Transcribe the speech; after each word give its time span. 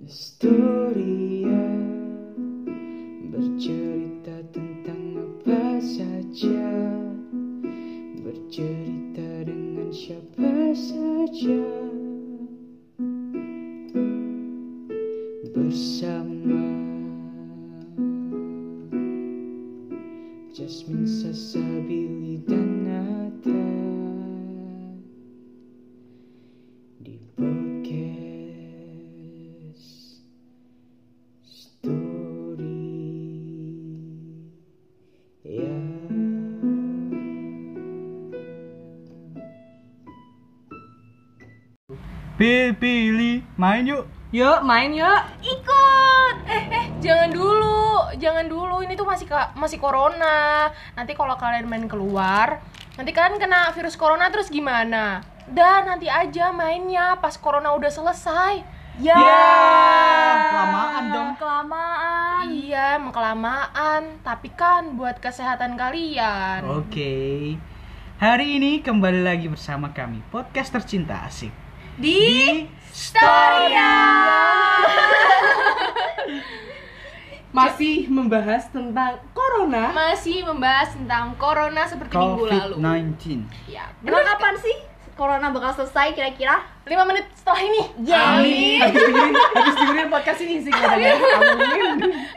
Historia 0.00 1.64
bercerita 3.28 4.40
tentang 4.48 5.02
apa 5.20 5.76
saja, 5.80 6.72
bercerita 8.24 9.44
dengan 9.44 9.92
siapa 9.92 10.72
saja, 10.72 11.79
main 43.80 43.96
yuk. 43.96 44.04
Yuk 44.30 44.60
main 44.60 44.92
yuk. 44.92 45.20
ikut 45.40 46.36
eh 46.44 46.64
eh 46.68 46.86
jangan 47.00 47.32
dulu 47.32 47.80
jangan 48.20 48.44
dulu 48.44 48.84
ini 48.84 48.92
tuh 48.92 49.08
masih 49.08 49.24
masih 49.56 49.80
corona 49.80 50.68
nanti 50.92 51.16
kalau 51.16 51.32
kalian 51.34 51.64
main 51.64 51.88
keluar 51.88 52.60
nanti 52.94 53.16
kalian 53.16 53.40
kena 53.40 53.72
virus 53.72 53.96
corona 53.96 54.28
terus 54.28 54.52
gimana 54.52 55.24
dan 55.48 55.88
nanti 55.88 56.12
aja 56.12 56.52
mainnya 56.52 57.16
pas 57.16 57.40
corona 57.40 57.72
udah 57.72 57.88
selesai 57.88 58.60
Ya. 59.00 59.16
kelamaan 60.52 61.04
dong. 61.08 61.30
Kelamaan. 61.40 62.44
iya 62.52 63.00
emang 63.00 63.16
kelamaan 63.16 64.20
tapi 64.20 64.52
kan 64.52 64.92
buat 64.92 65.16
kesehatan 65.16 65.80
kalian 65.80 66.68
Oke. 66.68 67.56
Hari 68.20 68.60
ini 68.60 68.84
kembali 68.84 69.24
lagi 69.24 69.48
bersama 69.48 69.96
kami 69.96 70.20
podcast 70.28 70.76
tercinta 70.76 71.24
asik 71.24 71.48
di 72.00 72.20
Storia. 72.90 73.92
Masih 77.50 78.06
membahas 78.06 78.70
tentang 78.70 79.18
corona. 79.34 79.90
masih 79.90 80.46
membahas 80.46 80.94
tentang 80.94 81.34
corona 81.34 81.82
seperti 81.82 82.14
minggu 82.14 82.46
lalu 82.46 82.74
COVID-19. 82.78 83.42
ya 83.66 83.90
Emang 84.00 84.22
kapan 84.24 84.54
sih 84.56 84.76
corona 85.12 85.50
bakal 85.50 85.74
selesai 85.74 86.14
kira-kira? 86.14 86.62
lima 86.86 87.02
menit 87.02 87.26
setelah 87.34 87.58
ini 87.60 87.82
Amin. 88.06 88.78
Habis 88.80 89.02
dengerin, 89.02 89.34
habis 89.34 89.74
dengerin 89.76 90.08
podcast 90.08 90.40
ini 90.40 90.54
sih. 90.62 90.70
Amin. 90.70 91.18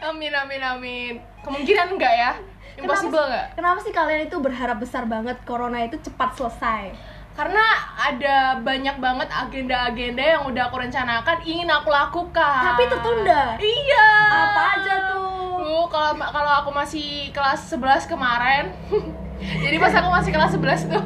amin 0.03 0.33
amin 0.33 0.61
amin 0.63 1.13
kemungkinan 1.41 1.93
enggak 1.93 2.09
ya 2.11 2.31
impossible 2.75 3.13
Kenapa- 3.13 3.29
nggak 3.29 3.45
Kenapa 3.53 3.79
sih 3.79 3.93
kalian 3.93 4.21
itu 4.25 4.37
berharap 4.39 4.77
besar 4.77 5.05
banget 5.05 5.37
corona 5.43 5.77
itu 5.79 5.93
cepat 5.99 6.33
selesai? 6.33 6.89
Karena 7.33 7.65
ada 7.97 8.37
banyak 8.61 8.95
banget 8.97 9.25
agenda-agenda 9.27 10.21
yang 10.21 10.43
udah 10.45 10.69
aku 10.69 10.77
rencanakan 10.79 11.41
ingin 11.41 11.65
aku 11.65 11.89
lakukan. 11.89 12.61
Tapi 12.69 12.83
tertunda. 12.85 13.57
iya. 13.57 14.09
Apa 14.29 14.61
aja 14.77 14.93
tuh? 15.09 15.21
Tuh, 15.57 15.85
kalau 15.89 16.11
kalau 16.19 16.51
aku 16.61 16.69
masih 16.69 17.31
kelas 17.31 17.71
11 17.71 18.05
kemarin 18.05 18.69
jadi 19.63 19.75
pas 19.75 19.91
aku 19.91 20.07
masih 20.07 20.31
kelas 20.31 20.51
11 20.55 20.91
tuh 20.91 21.03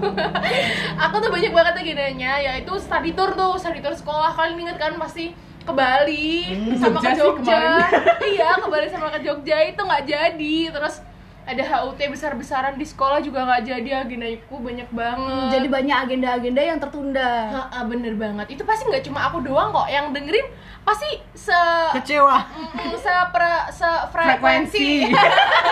aku 1.06 1.16
tuh 1.17 1.30
banyak 1.30 1.50
banget 1.50 1.73
agendanya 1.78 2.38
yaitu 2.38 2.69
study 2.78 3.14
tour 3.14 3.31
tuh 3.34 3.56
study 3.56 3.80
tour 3.80 3.94
sekolah. 3.94 4.34
Kalian 4.34 4.67
inget 4.67 4.78
kan 4.78 4.94
pasti 4.97 5.31
ke 5.62 5.72
Bali 5.72 6.53
Hmm, 6.58 6.75
sama 6.75 7.00
Jogja 7.00 7.12
ke 7.14 7.17
Jogja. 7.22 7.59
iya 8.34 8.50
ke 8.56 8.67
Bali 8.67 8.88
sama 8.89 9.08
ke 9.09 9.19
Jogja 9.22 9.58
itu 9.64 9.80
nggak 9.80 10.03
jadi. 10.03 10.58
Terus 10.73 10.95
ada 11.48 11.64
HUT 11.64 11.95
besar-besaran 11.98 12.76
di 12.76 12.84
sekolah 12.84 13.17
juga 13.17 13.42
nggak 13.42 13.62
jadi 13.66 13.90
agendaku 14.02 14.59
banyak 14.59 14.90
banget 14.90 15.47
Jadi 15.50 15.68
banyak 15.68 15.97
agenda-agenda 15.97 16.62
yang 16.62 16.75
tertunda. 16.78 17.31
Ha, 17.72 17.80
bener 17.84 18.13
banget 18.13 18.52
itu 18.52 18.62
pasti 18.62 18.84
nggak 18.85 19.02
cuma 19.02 19.25
aku 19.25 19.40
doang 19.41 19.72
kok 19.72 19.88
yang 19.88 20.12
dengerin 20.12 20.44
pasti 20.84 21.08
se 21.34 21.56
Kecewa. 21.94 22.44
Mm, 22.75 22.96
sepre 22.97 23.53
sefrekuensi 23.69 24.08
Frekuensi. 24.08 24.88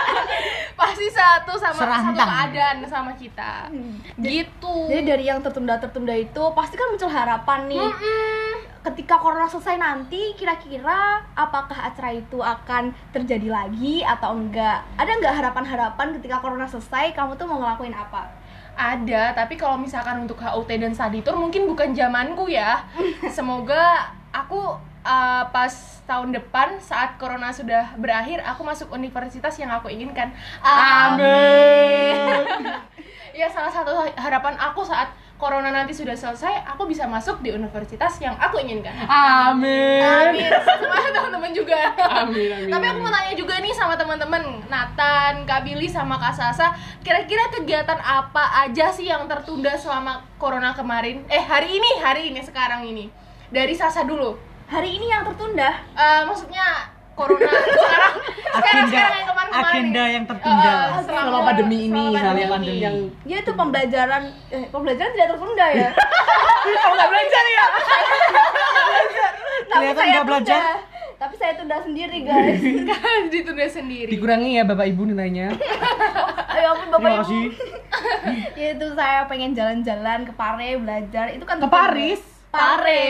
pasti 0.76 1.06
satu 1.08 1.52
sama 1.54 1.72
satu 1.72 1.84
Serantang. 2.12 2.28
keadaan 2.28 2.76
sama 2.84 3.12
kita 3.14 3.68
Hmm. 3.68 3.96
gitu 4.18 4.76
Jadi 4.86 5.02
dari 5.02 5.24
yang 5.24 5.40
tertunda-tertunda 5.40 6.12
itu 6.14 6.42
pasti 6.52 6.74
kan 6.74 6.88
muncul 6.88 7.08
harapan 7.08 7.60
nih. 7.66 7.80
Mm-mm. 7.82 8.52
Ketika 8.86 9.18
corona 9.18 9.50
selesai 9.50 9.82
nanti, 9.82 10.30
kira-kira 10.38 11.18
apakah 11.34 11.74
acara 11.74 12.14
itu 12.14 12.38
akan 12.38 12.94
terjadi 13.10 13.50
lagi 13.50 14.06
atau 14.06 14.38
enggak? 14.38 14.86
Ada 14.94 15.10
enggak 15.18 15.34
harapan-harapan 15.42 16.14
ketika 16.14 16.38
corona 16.38 16.70
selesai, 16.70 17.10
kamu 17.10 17.34
tuh 17.34 17.50
mau 17.50 17.58
ngelakuin 17.58 17.90
apa? 17.90 18.46
ada 18.76 19.32
tapi 19.32 19.56
kalau 19.56 19.80
misalkan 19.80 20.28
untuk 20.28 20.36
HUT 20.36 20.68
dan 20.68 20.92
study 20.92 21.24
tour 21.24 21.32
mungkin 21.40 21.64
bukan 21.64 21.96
zamanku 21.96 22.44
ya 22.52 22.84
semoga 23.36 24.12
aku 24.28 24.76
uh, 25.00 25.42
pas 25.48 25.72
tahun 26.04 26.36
depan 26.36 26.76
saat 26.76 27.16
corona 27.16 27.48
sudah 27.48 27.96
berakhir 27.96 28.44
aku 28.44 28.62
masuk 28.68 28.92
universitas 28.92 29.56
yang 29.56 29.72
aku 29.72 29.88
inginkan 29.88 30.28
Amin. 30.60 32.44
ya 33.40 33.48
salah 33.48 33.72
satu 33.72 33.96
harapan 34.20 34.60
aku 34.60 34.84
saat 34.84 35.08
corona 35.36 35.68
nanti 35.68 35.92
sudah 35.92 36.16
selesai 36.16 36.64
aku 36.64 36.88
bisa 36.88 37.04
masuk 37.04 37.44
di 37.44 37.52
universitas 37.52 38.16
yang 38.20 38.36
aku 38.40 38.56
inginkan 38.60 38.96
Amin. 39.06 40.00
Amin. 40.02 40.50
Sama 40.50 41.08
teman-teman 41.12 41.52
juga. 41.52 41.78
Amin, 42.24 42.48
amin, 42.52 42.70
Tapi 42.72 42.84
aku 42.88 42.98
mau 43.04 43.12
tanya 43.12 43.32
juga 43.36 43.54
nih 43.60 43.72
sama 43.72 43.94
teman-teman 43.94 44.42
Nathan, 44.66 45.44
Kak 45.44 45.62
Billy 45.64 45.86
sama 45.86 46.16
Kak 46.18 46.34
Sasa, 46.34 46.72
kira-kira 47.04 47.48
kegiatan 47.52 48.00
apa 48.00 48.66
aja 48.66 48.90
sih 48.90 49.08
yang 49.08 49.28
tertunda 49.28 49.72
selama 49.78 50.24
corona 50.40 50.72
kemarin? 50.74 51.22
Eh, 51.28 51.40
hari 51.40 51.78
ini, 51.78 51.90
hari 52.02 52.32
ini 52.32 52.40
sekarang 52.42 52.84
ini. 52.88 53.08
Dari 53.52 53.72
Sasa 53.76 54.02
dulu. 54.02 54.34
Hari 54.66 54.98
ini 54.98 55.06
yang 55.12 55.22
tertunda 55.22 55.78
Eh, 55.94 56.22
maksudnya 56.26 56.95
corona 57.16 57.48
sekarang 57.48 58.14
sekarang 58.46 58.84
Agenda 58.86 58.88
sekarang 58.88 59.16
yang 59.16 59.26
kemarin-kemarin 59.26 59.66
agenda 59.66 60.02
nih. 60.02 60.10
yang 60.10 60.24
tertunda. 60.24 60.64
Eh, 60.66 60.86
eh, 60.96 61.02
Selama 61.02 61.38
pandemi 61.42 61.76
ini, 61.82 62.04
selama 62.06 62.12
selama 62.14 62.24
pandemi 62.28 62.46
pandemi. 62.46 62.70
ini. 62.70 62.82
yang 62.82 62.96
Ya 63.24 63.36
itu 63.38 63.52
pembelajaran 63.52 64.22
eh, 64.48 64.64
pembelajaran 64.70 65.10
tidak 65.12 65.28
tertunda 65.30 65.66
ya. 65.68 65.88
kamu 66.76 66.94
nggak 66.94 67.10
belajar 67.10 67.44
ya? 67.46 67.64
Tapi 69.66 69.82
Kelihatan 69.82 69.96
saya 69.98 70.08
nggak 70.10 70.26
belajar. 70.26 70.60
tunda. 70.60 70.94
Tapi 71.16 71.34
saya 71.34 71.52
tunda 71.56 71.76
sendiri, 71.80 72.18
guys. 72.22 72.60
Kan 72.86 73.20
ditunda 73.26 73.64
sendiri. 73.66 74.10
Dikurangi 74.10 74.50
ya 74.52 74.62
Bapak 74.62 74.84
Ibu 74.86 75.02
nilainya. 75.06 75.48
Ayo 76.50 76.66
ampun 76.70 76.88
Bapak 76.92 77.10
Ibu. 77.22 77.38
Ya 78.54 78.72
itu 78.72 78.86
saya 78.92 79.24
pengen 79.24 79.52
jalan-jalan 79.52 80.24
ke 80.24 80.32
Pare 80.32 80.76
belajar. 80.76 81.28
Itu 81.30 81.42
kan 81.42 81.56
Ke 81.56 81.64
tertunda. 81.64 81.76
Paris? 81.88 82.20
Pare. 82.56 83.02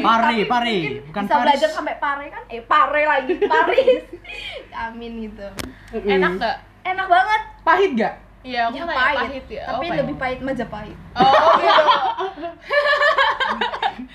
Pare, 0.00 0.34
Tapi 0.34 0.44
Pare, 0.44 0.76
bukan 1.02 1.22
bisa 1.22 1.32
Paris. 1.32 1.44
belajar 1.46 1.70
sampai 1.70 1.94
Pare 1.96 2.26
kan? 2.28 2.42
Eh 2.46 2.62
Pare 2.62 3.02
lagi, 3.04 3.34
Paris. 3.38 4.02
Amin 4.84 5.12
gitu. 5.22 5.46
Enak 5.94 6.32
gak? 6.36 6.56
Enak 6.82 7.06
banget. 7.06 7.40
Pahit 7.62 7.92
gak? 7.94 8.14
Iya, 8.40 8.70
aku 8.70 8.78
Ya, 8.78 8.86
tanya 8.86 9.18
pahit, 9.18 9.44
ya. 9.50 9.62
Oh, 9.64 9.70
Tapi 9.72 9.86
pahit. 9.86 9.98
lebih 9.98 10.16
pahit 10.16 10.38
Majapahit. 10.40 10.98
Oh 11.12 11.50
gitu. 11.56 11.82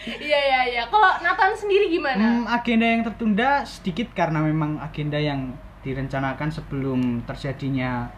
Iya 0.01 0.39
iya 0.39 0.61
iya. 0.67 0.83
Kalau 0.87 1.11
Nathan 1.19 1.53
sendiri 1.53 1.85
Hmm, 1.87 1.93
gimana? 1.93 2.25
agenda 2.51 2.85
yang 2.85 3.01
tertunda 3.03 3.49
sedikit 3.63 4.13
karena 4.13 4.39
memang 4.39 4.77
agenda 4.79 5.17
yang 5.17 5.53
direncanakan 5.81 6.49
sebelum 6.49 6.99
terjadinya 7.23 8.09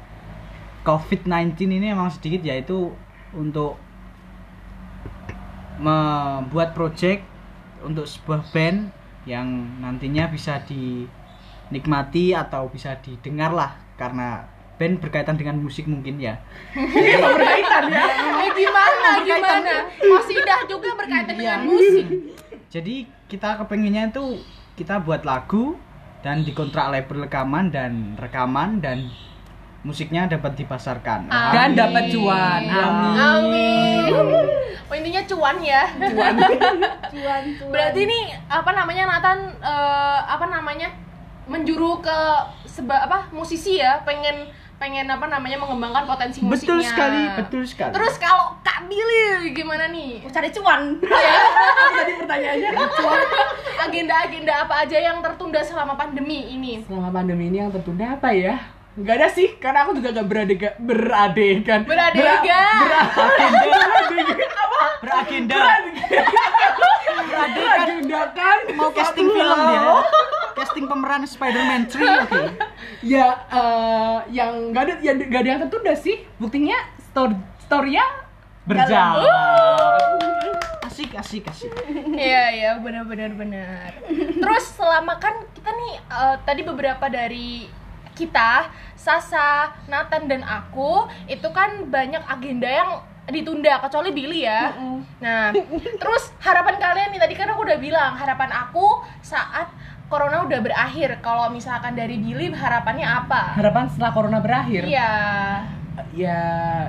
COVID-19 0.82 1.56
ini 1.66 1.90
memang 1.90 2.08
sedikit 2.10 2.44
yaitu 2.44 2.92
untuk 3.34 3.80
membuat 5.80 6.78
project 6.78 7.26
untuk 7.84 8.08
sebuah 8.08 8.46
band 8.54 8.92
yang 9.24 9.48
nantinya 9.80 10.28
bisa 10.28 10.60
dinikmati 10.68 12.36
atau 12.36 12.68
bisa 12.68 13.00
didengar 13.00 13.52
lah 13.56 13.72
karena 13.96 14.48
band 14.78 15.00
berkaitan 15.00 15.38
dengan 15.38 15.60
musik 15.62 15.86
mungkin 15.86 16.18
ya. 16.20 16.36
Berkaitan 17.24 17.84
ya. 17.94 18.04
Eh 18.44 18.52
gimana 18.58 19.10
gimana? 19.22 19.74
Masih 20.02 20.38
dah 20.44 20.62
juga 20.66 20.90
berkaitan 20.98 21.36
dengan 21.38 21.60
musik. 21.64 22.06
Jadi 22.74 23.06
kita 23.30 23.62
kepengennya 23.62 24.10
itu 24.10 24.42
kita 24.74 24.98
buat 25.06 25.22
lagu 25.22 25.78
dan 26.26 26.42
dikontrak 26.42 26.90
label 26.90 27.30
rekaman 27.30 27.70
dan 27.70 28.18
rekaman 28.18 28.82
dan 28.82 29.14
musiknya 29.84 30.32
dapat 30.32 30.56
dipasarkan. 30.56 31.28
Amin. 31.28 31.54
Dan 31.54 31.70
dapat 31.76 32.04
cuan. 32.16 32.62
Amin. 32.72 33.16
Amin. 33.20 34.12
Oh 34.88 34.96
intinya 34.96 35.22
cuan 35.28 35.58
ya. 35.60 35.84
Cuan. 35.92 36.36
Cuan, 37.14 37.44
cuan. 37.60 37.70
Berarti 37.70 38.00
ini 38.08 38.20
apa 38.48 38.72
namanya 38.74 39.04
Nathan 39.06 39.40
eh, 39.60 40.20
apa 40.24 40.46
namanya 40.50 40.90
menjuru 41.44 42.00
ke 42.00 42.20
seba 42.64 43.04
apa 43.04 43.28
musisi 43.36 43.78
ya 43.78 44.00
pengen 44.08 44.48
pengen 44.80 45.08
apa 45.08 45.28
namanya 45.32 45.60
mengembangkan 45.60 46.04
potensi 46.08 46.44
musiknya. 46.44 46.60
Betul 46.60 46.80
sekali, 46.84 47.22
betul 47.40 47.64
sekali. 47.64 47.92
Terus 47.96 48.16
kalau 48.20 48.56
Kak 48.64 48.88
Billy 48.92 49.52
gimana 49.56 49.88
nih? 49.92 50.24
Mau 50.24 50.32
cari 50.32 50.50
cuan. 50.52 50.82
Apa 51.84 51.92
tadi 52.04 52.12
pertanyaannya? 52.20 52.70
Cuan. 52.76 53.22
agenda-agenda 53.84 54.54
apa 54.64 54.88
aja 54.88 54.96
yang 54.96 55.20
tertunda 55.20 55.60
selama 55.60 56.00
pandemi 56.00 56.56
ini? 56.56 56.80
Selama 56.88 57.12
pandemi 57.12 57.52
ini 57.52 57.60
yang 57.64 57.72
tertunda 57.72 58.16
apa 58.16 58.32
ya? 58.32 58.56
Gak 58.94 59.16
ada 59.18 59.28
sih, 59.34 59.58
karena 59.58 59.90
aku 59.90 59.98
juga 59.98 60.14
gak 60.14 60.28
beradega, 60.30 60.70
beradegan 60.78 61.82
Beradega. 61.82 62.62
Beragenda. 65.02 65.62
Beragenda 67.26 68.22
kan 68.38 68.58
Mau 68.78 68.94
casting 68.94 69.34
film 69.34 69.60
dia. 69.66 69.82
Casting 70.54 70.86
pemeran 70.86 71.26
Spider-Man 71.26 71.90
3 71.90 72.22
oke. 72.30 72.42
Ya, 73.02 73.34
eh, 73.50 74.18
yang 74.30 74.70
gak 74.70 74.84
ada, 74.86 74.94
yang 75.02 75.18
gak 75.26 75.42
ada 75.42 75.50
yang 75.58 75.62
tertunda 75.66 75.94
sih 75.98 76.30
Buktinya, 76.38 76.78
story, 77.10 77.34
story-nya 77.66 78.06
Berjalan. 78.64 79.26
Asik 80.86 81.18
asik 81.18 81.50
asik. 81.50 81.74
Iya 82.14 82.44
iya 82.54 82.72
benar 82.80 83.10
benar 83.10 83.34
benar. 83.34 83.90
Terus 84.14 84.66
selama 84.78 85.18
kan 85.20 85.36
kita 85.52 85.68
nih 85.74 85.94
eh, 86.00 86.36
tadi 86.46 86.62
beberapa 86.62 87.10
dari 87.12 87.68
kita, 88.16 88.72
Sasa, 88.96 89.76
Nathan 89.92 90.32
dan 90.32 90.42
aku 90.48 91.12
itu 91.28 91.50
kan 91.52 91.92
banyak 91.92 92.24
agenda 92.24 92.70
yang 92.72 93.04
ditunda 93.28 93.80
kecuali 93.80 94.12
Billy 94.12 94.48
ya. 94.48 94.72
Nah, 95.20 95.52
terus 96.02 96.32
harapan 96.40 96.76
kalian 96.80 97.12
nih 97.12 97.20
tadi 97.20 97.36
kan 97.36 97.52
aku 97.52 97.68
udah 97.68 97.80
bilang 97.80 98.16
harapan 98.16 98.52
aku 98.52 99.04
saat 99.24 99.72
corona 100.08 100.44
udah 100.48 100.60
berakhir. 100.60 101.20
Kalau 101.24 101.52
misalkan 101.52 101.96
dari 101.96 102.20
Billy 102.20 102.52
harapannya 102.52 103.08
apa? 103.08 103.56
Harapan 103.60 103.88
setelah 103.92 104.12
corona 104.12 104.40
berakhir 104.40 104.88
Iya. 104.88 105.14
Ya, 106.10 106.42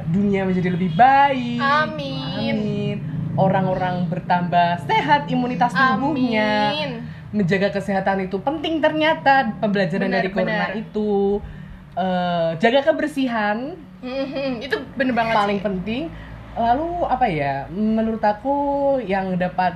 dunia 0.09 0.49
menjadi 0.49 0.73
lebih 0.73 0.97
baik 0.97 1.61
Amin. 1.61 2.57
Amin. 2.57 2.97
Orang-orang 3.37 4.09
bertambah 4.09 4.89
sehat 4.89 5.29
imunitas 5.29 5.77
tubuhnya 5.77 6.73
Amin. 6.73 7.04
Menjaga 7.35 7.69
kesehatan 7.69 8.25
itu 8.25 8.39
penting 8.39 8.79
ternyata 8.79 9.59
pembelajaran 9.59 10.07
Benar, 10.07 10.17
dari 10.17 10.29
corona 10.31 10.55
benar. 10.71 10.79
itu 10.79 11.09
eh, 11.95 12.51
jaga 12.57 12.81
kebersihan 12.85 13.75
Mhm, 13.99 14.61
itu 14.61 14.77
bener 14.95 15.13
banget 15.13 15.35
paling 15.35 15.59
sih. 15.59 15.65
penting 15.65 16.03
lalu 16.55 16.89
apa 17.05 17.27
ya 17.27 17.55
menurut 17.67 18.21
aku 18.21 18.55
yang 19.01 19.35
dapat 19.35 19.75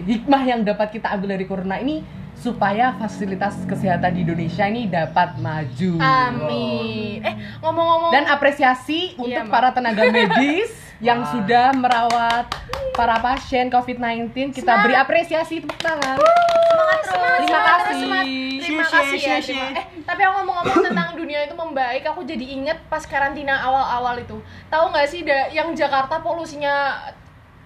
hikmah 0.00 0.42
yang 0.42 0.60
dapat 0.62 0.88
kita 0.90 1.10
ambil 1.10 1.34
dari 1.34 1.44
corona 1.44 1.76
ini 1.76 2.00
supaya 2.40 2.96
fasilitas 2.96 3.52
kesehatan 3.64 4.10
di 4.10 4.20
Indonesia 4.22 4.64
ini 4.64 4.88
dapat 4.88 5.36
maju 5.36 5.92
Amin. 6.00 7.20
Eh 7.20 7.34
ngomong-ngomong 7.60 8.10
dan 8.10 8.24
apresiasi 8.26 9.12
Iya, 9.14 9.44
untuk 9.44 9.44
Mak. 9.44 9.52
para 9.52 9.68
tenaga 9.70 10.02
medis 10.06 10.72
yang 11.00 11.20
sudah 11.26 11.72
merawat 11.72 12.48
para 12.92 13.16
pasien 13.18 13.68
COVID-19 13.68 14.32
kita 14.50 14.64
Semangat. 14.64 14.82
beri 14.82 14.94
apresiasi 14.94 15.60
tepuk 15.60 15.76
tangan 15.78 16.16
Semangat 16.16 16.98
terus. 17.02 17.36
Terima 17.40 17.60
kasih. 17.60 17.94
semangat. 17.98 18.26
Terima 18.60 18.84
Share, 18.84 18.94
kasih 18.94 19.18
ya. 19.18 19.34
terima-. 19.40 19.72
Eh, 19.74 19.84
tapi 20.02 20.20
aku 20.22 20.34
ngomong-ngomong 20.38 20.78
tentang 20.86 21.08
dunia 21.14 21.40
itu 21.42 21.54
membaik, 21.54 22.02
aku 22.04 22.20
jadi 22.22 22.44
inget 22.46 22.78
pas 22.86 23.02
karantina 23.02 23.58
awal-awal 23.58 24.16
itu. 24.16 24.36
Tahu 24.68 24.84
nggak 24.88 25.06
sih 25.06 25.20
da- 25.20 25.50
yang 25.50 25.72
Jakarta 25.72 26.20
polusinya 26.20 27.00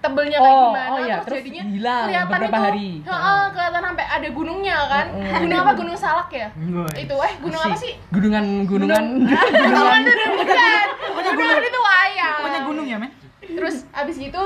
tebelnya 0.05 0.37
kayak 0.37 0.53
Oh, 0.55 0.61
gimana 0.65 0.87
oh 0.87 0.97
iya, 0.99 1.15
terus, 1.15 1.25
terus 1.25 1.37
jadinya 1.41 1.63
hilang 1.67 2.03
kelihatan 2.05 2.29
beberapa 2.31 2.47
itu, 2.51 2.65
hari. 2.65 2.89
Heeh, 3.01 3.41
kelihatan 3.49 3.81
sampai 3.83 4.05
ada 4.07 4.27
gunungnya 4.29 4.77
kan. 4.85 5.05
Mm-mm. 5.07 5.39
Gunung 5.41 5.57
apa? 5.59 5.71
Gunung 5.73 5.95
Salak 5.95 6.29
ya? 6.29 6.47
Woy. 6.55 6.93
Itu 6.95 7.15
eh 7.17 7.33
gunung 7.37 7.59
apa 7.59 7.73
Asik. 7.73 7.81
sih? 7.81 7.93
gunungan 8.09 8.45
gunungan 8.65 9.03
Gunungan 9.65 10.01
itu 10.01 10.25
bukan. 10.35 10.85
Gunungan 11.27 11.63
itu 11.63 11.81
ayam. 11.83 12.35
Pokoknya 12.37 12.61
gunung 12.63 12.85
ya 12.85 12.97
men. 12.97 13.11
Terus 13.41 13.75
abis 13.91 14.15
gitu 14.19 14.43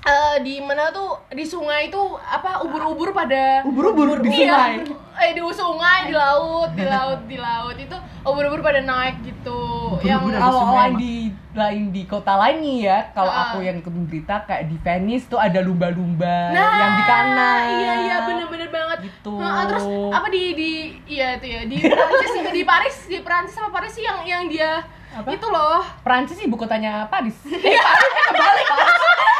eh, 0.00 0.36
di 0.40 0.54
mana 0.58 0.88
tuh 0.88 1.20
di 1.28 1.42
sungai 1.42 1.88
itu 1.88 2.00
apa 2.18 2.62
ubur-ubur 2.62 3.10
pada 3.10 3.60
ubur-ubur 3.62 4.20
di 4.20 4.30
Iya. 4.38 4.54
sungai 4.54 4.72
Eh 5.18 5.34
di 5.34 5.42
sungai, 5.42 6.06
di 6.06 6.14
laut, 6.14 6.70
di 6.72 6.86
laut, 6.86 7.20
di 7.26 7.34
laut 7.36 7.74
itu 7.74 7.96
ubur-ubur 8.22 8.62
pada 8.62 8.78
naik 8.78 9.18
gitu. 9.20 9.98
yang 10.00 10.22
kalau 10.30 10.62
sungai, 10.62 10.78
lain 10.78 10.92
Mak. 10.94 11.00
di 11.02 11.14
lain 11.50 11.88
di 11.88 12.04
kota 12.04 12.36
lain 12.36 12.60
nih 12.60 12.76
ya 12.82 12.98
kalau 13.10 13.28
Ah. 13.28 13.50
aku 13.50 13.60
yang 13.60 13.76
ikut 13.76 13.88
berita 14.04 14.44
kayak 14.44 14.66
di 14.66 14.76
Venice 14.76 15.26
tuh 15.26 15.36
ada 15.36 15.58
lumba-lumba 15.58 16.52
nah, 16.52 16.72
yang 16.76 16.92
di 16.94 17.04
kanan 17.04 17.62
Iya 17.74 17.92
iya 18.02 18.16
bener-bener 18.22 18.68
banget. 18.68 18.98
Gitu. 19.00 19.32
Nah, 19.32 19.64
terus 19.64 19.84
apa 20.10 20.26
di 20.26 20.42
di 20.52 20.70
iya 21.06 21.34
itu 21.34 21.46
ya 21.46 21.60
di 21.64 21.76
Prancis 21.78 22.32
di 22.50 22.62
Paris 22.62 22.96
di 23.06 23.18
Prancis 23.18 23.54
sama 23.54 23.70
Paris 23.70 23.92
sih 23.92 24.02
yang 24.02 24.20
yang 24.22 24.44
dia 24.46 24.84
Apa? 25.10 25.28
itu 25.30 25.46
loh. 25.46 25.80
Prancis 26.00 26.36
ibu 26.38 26.54
kotanya 26.54 27.06
Paris 27.06 27.32
eh 27.48 27.74
Paris 27.74 28.12
kebalik 28.26 28.66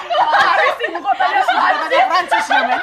Paris 0.09 0.77
ibu 0.83 0.99
kotanya 0.99 1.41
Katanya 1.45 2.07
Prancis 2.07 2.47
ya 2.47 2.61
men. 2.65 2.81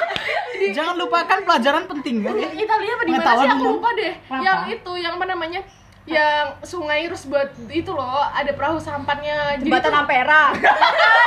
Jangan 0.68 0.94
lupakan 0.96 1.38
pelajaran 1.42 1.84
penting 1.86 2.16
kan. 2.20 2.34
Italia 2.36 2.90
apa 2.92 3.02
di 3.02 3.12
mana 3.12 3.32
sih 3.34 3.48
aku 3.48 3.58
umum. 3.58 3.74
lupa 3.76 3.90
deh. 3.92 4.12
Apa? 4.24 4.40
Yang 4.40 4.60
itu 4.72 4.92
yang 4.96 5.12
apa 5.14 5.26
namanya? 5.26 5.60
Yang 6.06 6.46
sungai 6.64 7.02
terus 7.04 7.26
buat 7.26 7.50
itu 7.66 7.90
loh, 7.90 8.22
ada 8.24 8.48
perahu 8.50 8.78
sampahnya. 8.78 9.58
Jadi 9.58 9.66
Jembatan 9.66 9.90
tuh- 9.90 10.00
Ampera. 10.00 10.42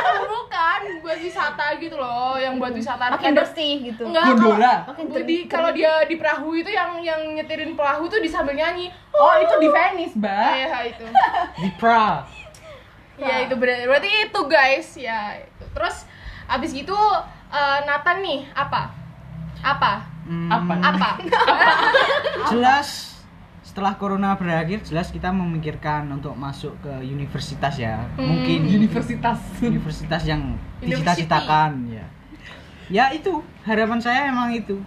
Bukan, 0.09 0.81
bukan 0.81 0.81
buat 1.03 1.19
wisata 1.19 1.75
gitu 1.77 1.93
loh, 1.93 2.33
yang 2.35 2.55
buat 2.55 2.71
wisata 2.71 3.11
Makin 3.11 3.29
Ada- 3.29 3.39
bersih 3.43 3.73
gitu. 3.85 4.03
Enggak, 4.05 4.23
Gondola. 4.29 4.73
Makin 4.85 5.05
kalau- 5.05 5.25
di 5.25 5.37
kalau 5.45 5.69
dia 5.69 5.91
di 6.03 6.15
perahu 6.15 6.49
itu 6.53 6.69
yang 6.69 6.97
yang 6.99 7.21
nyetirin 7.33 7.73
perahu 7.73 8.07
tuh 8.07 8.17
di 8.17 8.27
sambil 8.27 8.53
nyanyi. 8.53 8.87
oh 9.11 9.35
itu 9.35 9.51
di 9.57 9.67
Venice 9.67 10.15
mbak 10.15 10.51
Ya 10.55 10.79
itu. 10.85 11.05
Di 11.57 11.69
Pra. 11.75 12.23
Ya 13.15 13.43
itu 13.43 13.53
berarti, 13.53 13.83
berarti 13.85 14.09
itu 14.23 14.39
guys 14.45 14.89
ya. 14.95 15.21
itu. 15.37 15.63
Terus 15.69 16.07
abis 16.47 16.71
gitu 16.71 16.95
eh, 17.49 17.79
Nathan 17.83 18.17
nih 18.19 18.47
apa? 18.49 18.95
Apa? 19.59 19.93
Hmm, 20.23 20.47
Apa? 20.47 20.73
Apa? 20.87 21.09
Jelas 22.47 23.08
setelah 23.79 23.95
corona 23.95 24.35
berakhir 24.35 24.83
jelas 24.83 25.07
kita 25.07 25.31
memikirkan 25.31 26.03
untuk 26.11 26.35
masuk 26.35 26.75
ke 26.83 26.91
universitas 26.99 27.79
ya. 27.79 28.03
Hmm. 28.19 28.27
Mungkin 28.27 28.67
Universitas 28.67 29.39
universitas 29.63 30.27
yang 30.27 30.59
dicita-citakan 30.83 31.87
ya. 31.87 32.03
Ya 32.91 33.05
itu 33.15 33.39
harapan 33.63 34.03
saya 34.03 34.27
emang 34.27 34.51
itu. 34.51 34.83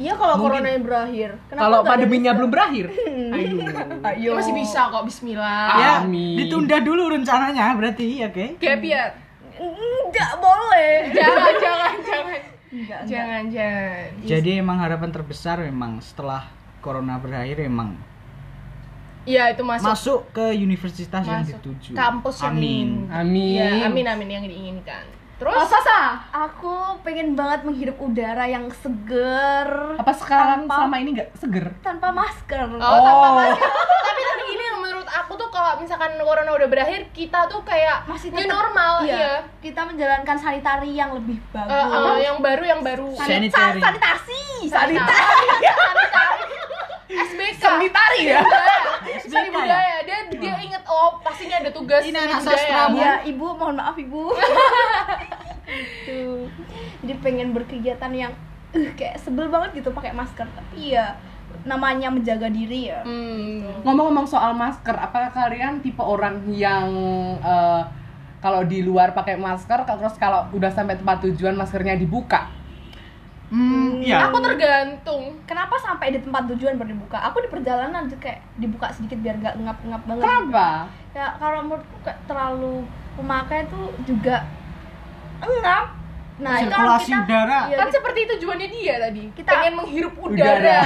Iya 0.00 0.16
kalau 0.16 0.40
Mungkin. 0.40 0.48
corona 0.48 0.68
yang 0.72 0.80
berakhir. 0.88 1.30
Kenapa 1.52 1.60
kalau 1.60 1.78
pandeminya 1.84 2.32
belum 2.32 2.48
berakhir 2.48 2.86
Ayo. 3.36 3.52
ayo 4.00 4.30
Ya 4.32 4.40
masih 4.40 4.54
bisa 4.56 4.88
kok 4.88 5.04
Bismillah. 5.04 5.68
ya, 5.76 5.92
Amin. 6.00 6.32
ditunda 6.40 6.80
dulu 6.80 7.12
rencananya 7.12 7.76
berarti 7.76 8.24
ya, 8.24 8.32
oke. 8.32 8.56
Gap 8.56 8.80
year. 8.80 9.12
Enggak 9.60 10.32
boleh. 10.40 10.92
Jangan, 11.20 11.54
jangan, 11.60 11.94
jangan. 12.00 12.40
Enggak, 12.40 12.40
enggak. 12.72 13.00
Jangan, 13.04 13.42
jangan. 13.52 14.04
Jadi 14.24 14.50
emang 14.56 14.80
harapan 14.80 15.10
terbesar 15.12 15.60
memang 15.60 16.00
setelah 16.00 16.48
corona 16.80 17.20
berakhir 17.20 17.60
emang 17.60 18.00
Iya, 19.22 19.50
itu 19.50 19.62
masuk, 19.62 19.88
masuk, 19.88 20.20
ke 20.30 20.44
universitas 20.56 21.22
yang 21.22 21.40
masuk 21.40 21.54
dituju. 21.56 21.90
kampus 21.92 22.36
yang 22.40 22.52
Amin. 22.52 22.88
amin 23.08 23.54
Iya, 23.54 23.86
amin 23.86 24.06
amin 24.08 24.28
yang 24.30 24.44
diinginkan. 24.44 25.04
Oh, 25.04 25.50
Terus 25.50 25.66
Sasa, 25.68 26.22
aku 26.28 26.70
pengen 27.02 27.34
banget 27.34 27.62
menghirup 27.62 27.98
udara 27.98 28.46
yang 28.46 28.70
seger 28.72 29.66
apa 29.92 30.12
sekarang 30.12 30.64
Tanpa- 30.64 30.78
selama 30.78 30.96
ini 30.96 31.10
nggak 31.12 31.30
seger 31.34 31.66
tanpa 31.82 32.08
masker. 32.10 32.62
Oh, 32.72 32.78
tanpa 32.78 33.26
Oh. 33.28 33.34
masker. 33.36 33.70
Tapi 34.06 34.20
tapi 34.22 34.42
gini 34.44 34.62
yang 34.64 34.78
menurut 34.78 35.08
aku 35.08 35.34
tuh 35.34 35.50
kalau 35.50 35.74
misalkan 35.76 36.14
corona 36.16 36.46
udah 36.48 36.68
berakhir, 36.68 37.10
kita 37.10 37.46
tuh 37.46 37.58
kayak 37.62 38.06
Masih 38.06 38.30
new 38.30 38.38
tetap- 38.38 38.70
iya, 39.02 39.18
iya. 39.18 39.34
Kita 39.58 39.82
menjalankan 39.82 40.36
sanitari 40.36 40.94
yang 40.94 41.10
lebih 41.12 41.42
bagus. 41.48 41.70
Eh, 41.72 41.86
eh, 41.90 42.18
yang 42.22 42.38
baru 42.38 42.62
yang 42.64 42.80
baru. 42.80 43.10
Sanit- 43.12 43.50
Sanitary. 43.50 43.80
sanitasi. 43.80 44.42
Sanitari. 44.66 44.94
Sanitari. 45.74 46.46
SBK. 47.12 47.60
Sanitari 47.60 48.20
ya? 48.32 48.40
Budaya. 48.40 48.80
Seni 49.20 49.48
budaya. 49.52 49.96
Dia 50.08 50.18
dia 50.32 50.54
inget 50.58 50.82
oh 50.88 51.20
pastinya 51.20 51.60
ada 51.60 51.70
tugas 51.70 52.02
Ini 52.02 52.16
seni 52.16 52.24
anak 52.24 52.40
budaya. 52.40 52.56
sastra, 52.56 52.82
Bu. 52.88 52.96
Iya, 52.98 53.12
Ibu, 53.28 53.46
mohon 53.60 53.76
maaf 53.76 53.96
Ibu. 53.96 54.22
Tuh. 56.08 56.44
Jadi 57.02 57.14
pengen 57.20 57.52
berkegiatan 57.52 58.12
yang 58.12 58.32
uh, 58.72 58.90
kayak 58.96 59.20
sebel 59.20 59.52
banget 59.52 59.84
gitu 59.84 59.92
pakai 59.92 60.12
masker. 60.16 60.48
Tapi 60.48 60.96
ya 60.96 61.16
namanya 61.62 62.08
menjaga 62.10 62.48
diri 62.50 62.90
ya. 62.90 63.04
Hmm. 63.04 63.84
Ngomong-ngomong 63.86 64.26
soal 64.26 64.56
masker, 64.56 64.96
apakah 64.96 65.30
kalian 65.30 65.78
tipe 65.78 66.02
orang 66.02 66.42
yang 66.50 66.90
eh, 67.38 67.82
kalau 68.42 68.66
di 68.66 68.82
luar 68.82 69.14
pakai 69.14 69.38
masker, 69.38 69.86
terus 69.86 70.18
kalau 70.18 70.50
udah 70.50 70.72
sampai 70.72 70.98
tempat 70.98 71.22
tujuan 71.22 71.54
maskernya 71.54 71.94
dibuka? 71.94 72.50
Hmm, 73.52 73.91
iya. 74.02 74.26
Aku 74.26 74.36
tergantung. 74.38 75.22
Kenapa 75.42 75.74
sampai 75.78 76.10
di 76.10 76.18
tempat 76.18 76.50
tujuan 76.50 76.74
baru 76.74 76.90
dibuka? 76.90 77.18
Aku 77.22 77.38
di 77.38 77.48
perjalanan 77.48 78.04
tuh 78.04 78.18
kayak 78.18 78.42
dibuka 78.56 78.90
sedikit 78.90 79.18
biar 79.18 79.38
gak 79.38 79.56
ngap-ngap 79.56 80.02
banget. 80.04 80.24
Kenapa? 80.24 80.68
Ya 81.12 81.26
kalau 81.36 81.62
menurutku 81.62 81.96
kayak 82.02 82.18
terlalu 82.24 82.82
pemakai 83.14 83.64
tuh 83.66 83.94
juga 84.02 84.42
ngap. 85.40 85.86
Nah, 86.32 86.58
itu 86.58 86.64
kan 86.66 86.80
Sirkulasi 86.80 87.06
kita 87.06 87.22
udara. 87.22 87.58
Iya, 87.62 87.76
kan 87.76 87.86
kita- 87.86 87.94
seperti 87.94 88.20
tujuannya 88.26 88.68
dia 88.68 88.94
tadi. 88.98 89.24
Kita- 89.30 89.52
pengen 89.52 89.72
menghirup 89.76 90.14
Udara. 90.16 90.42
udara. 90.58 90.80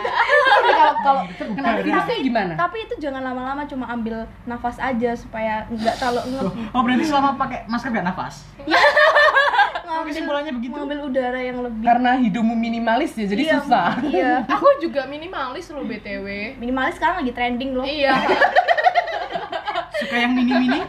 tapi 0.50 0.70
kalau 0.70 0.92
kalau 1.00 1.20
Kenapa 1.50 1.80
virusnya 1.80 2.16
gimana? 2.20 2.52
tapi 2.54 2.78
itu 2.80 2.94
jangan 3.00 3.22
lama-lama 3.24 3.62
cuma 3.64 3.88
ambil 3.88 4.16
nafas 4.44 4.76
aja 4.78 5.10
supaya 5.16 5.66
nggak 5.66 5.94
terlalu 5.96 6.20
ngap. 6.30 6.52
Oh 6.70 6.80
berarti 6.84 7.04
selama 7.04 7.34
pakai 7.34 7.64
masker 7.66 7.90
gak 7.90 8.06
nafas? 8.06 8.34
Kesimpulannya 10.02 10.52
begitu. 10.52 10.72
mengambil 10.72 10.98
udara 11.04 11.38
yang 11.38 11.58
lebih 11.60 11.82
Karena 11.82 12.10
hidungmu 12.16 12.54
minimalis 12.54 13.12
ya, 13.12 13.26
jadi 13.26 13.42
Iya, 13.42 13.54
susah. 13.58 13.88
iya 14.02 14.32
Aku 14.54 14.66
juga 14.78 15.04
minimalis 15.04 15.68
loh 15.68 15.82
BTW. 15.82 16.56
minimalis 16.56 16.96
sekarang 16.96 17.20
lagi 17.20 17.30
trending 17.30 17.70
loh 17.72 17.84
Iya. 17.84 18.14
Suka 20.00 20.16
yang 20.16 20.32
mini-mini? 20.32 20.80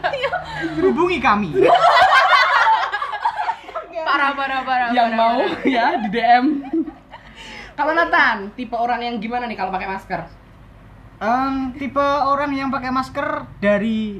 Hubungi 0.78 1.18
kami. 1.18 1.52
Parah 4.02 4.32
parah 4.32 4.60
parah. 4.62 4.88
yang 4.90 5.10
parah, 5.10 5.20
mau 5.20 5.38
parah. 5.38 5.68
ya 5.76 5.86
di 5.98 6.08
DM. 6.10 6.44
Kalau 7.72 7.92
Nathan, 7.92 8.52
tipe 8.52 8.72
orang 8.74 9.00
yang 9.00 9.16
gimana 9.16 9.44
nih 9.44 9.54
kalau 9.54 9.68
pakai 9.68 9.88
masker? 9.88 10.20
Em, 11.18 11.54
tipe 11.72 12.00
orang 12.02 12.50
yang 12.50 12.68
pakai 12.68 12.88
masker 12.88 13.28
dari 13.58 14.18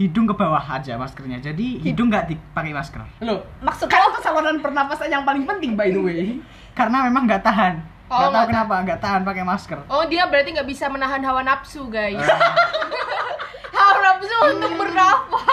hidung 0.00 0.24
ke 0.24 0.32
bawah 0.32 0.64
aja 0.64 0.96
maskernya. 0.96 1.36
Jadi 1.44 1.84
hidung 1.84 2.08
nggak 2.08 2.32
dipakai 2.32 2.72
masker. 2.72 3.04
Loh, 3.20 3.44
maksud 3.60 3.84
lo 3.84 4.06
itu 4.16 4.20
saluran 4.24 4.56
pernapasan 4.64 5.12
yang 5.12 5.28
paling 5.28 5.44
penting 5.44 5.76
by 5.76 5.92
the 5.92 6.00
way. 6.00 6.40
Karena 6.72 7.04
memang 7.04 7.28
nggak 7.28 7.44
tahan. 7.44 7.84
Oh, 8.08 8.16
Nggak 8.16 8.24
tahu 8.24 8.32
nggak 8.32 8.48
kenapa 8.48 8.74
nggak 8.88 9.00
tahan 9.04 9.20
pakai 9.28 9.44
masker. 9.44 9.78
Oh 9.92 10.08
dia 10.08 10.24
berarti 10.24 10.56
nggak 10.56 10.64
bisa 10.64 10.88
menahan 10.88 11.20
hawa 11.20 11.44
nafsu 11.44 11.84
guys. 11.92 12.16
Eh, 12.16 12.26
hawa 13.76 13.96
nafsu 14.00 14.36
untuk 14.56 14.72
bernafas. 14.80 15.44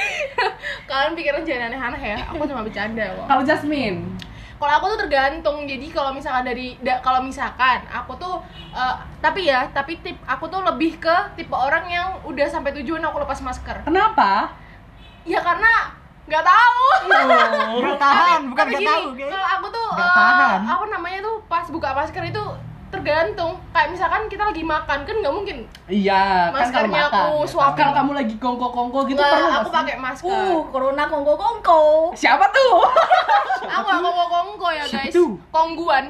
Kalian 0.88 1.12
pikiran 1.12 1.44
jangan 1.44 1.76
aneh-aneh 1.76 2.02
ya. 2.16 2.18
Aku 2.32 2.40
cuma 2.48 2.64
bercanda 2.64 3.04
kok. 3.04 3.26
Kalau 3.28 3.42
Jasmine, 3.44 4.16
Kalau 4.56 4.72
aku 4.72 4.84
tuh 4.88 4.98
tergantung. 5.04 5.58
Jadi 5.62 5.86
kalau 5.88 6.10
misalkan 6.10 6.44
dari 6.44 6.80
da- 6.80 7.00
kalau 7.00 7.20
misalkan 7.20 7.84
aku 7.86 8.16
tuh 8.16 8.40
eh, 8.72 8.94
tapi 9.20 9.46
ya, 9.46 9.68
tapi 9.70 10.00
tip 10.00 10.16
aku 10.24 10.46
tuh 10.46 10.60
lebih 10.62 10.96
ke 10.96 11.16
tipe 11.34 11.52
orang 11.52 11.84
yang 11.86 12.08
udah 12.22 12.46
sampai 12.46 12.72
tujuan 12.76 13.00
aku 13.00 13.20
lepas 13.20 13.40
masker. 13.40 13.84
kenapa? 13.84 14.52
Ya 15.24 15.40
karena 15.40 15.92
nggak 16.24 16.42
tahu. 16.42 16.82
Nggak 17.76 17.98
tahan, 17.98 18.40
bukan 18.46 18.64
nggak 18.66 18.82
tahu. 18.82 19.02
Kalau 19.14 19.46
aku 19.52 19.66
tuh 19.68 19.88
tahan. 19.94 20.60
apa 20.64 20.84
namanya 20.88 21.18
tuh 21.20 21.36
pas 21.46 21.66
buka 21.66 21.90
masker 21.92 22.24
itu 22.24 22.44
tergantung. 22.96 23.52
Kayak 23.70 23.88
misalkan 23.90 24.22
kita 24.26 24.42
lagi 24.44 24.62
makan 24.62 24.98
kan 25.02 25.14
nggak 25.16 25.34
mungkin 25.34 25.56
Iya, 25.86 26.22
kan 26.48 26.66
kalau 26.66 26.88
Maskernya 26.88 27.02
makan. 27.04 27.20
aku 27.20 27.34
suapin. 27.46 27.78
Kalau 27.78 27.92
kamu 27.94 28.12
lagi 28.14 28.34
kongko-kongko 28.36 28.98
gitu 29.06 29.18
Nggak, 29.18 29.32
perlu 29.32 29.52
aku 29.54 29.70
pakai 29.70 29.96
masker. 29.96 30.26
uh 30.26 30.60
corona 30.66 31.02
kongko 31.04 31.34
kongko 31.34 31.80
Siapa 32.12 32.44
tuh? 32.48 32.76
aku 33.70 33.84
nggak 33.84 34.02
kongko 34.02 34.24
kongko 34.26 34.68
ya 34.70 34.84
Siapa 34.84 35.04
guys. 35.04 35.12
tuh? 35.12 35.30
Kongguan. 35.48 36.04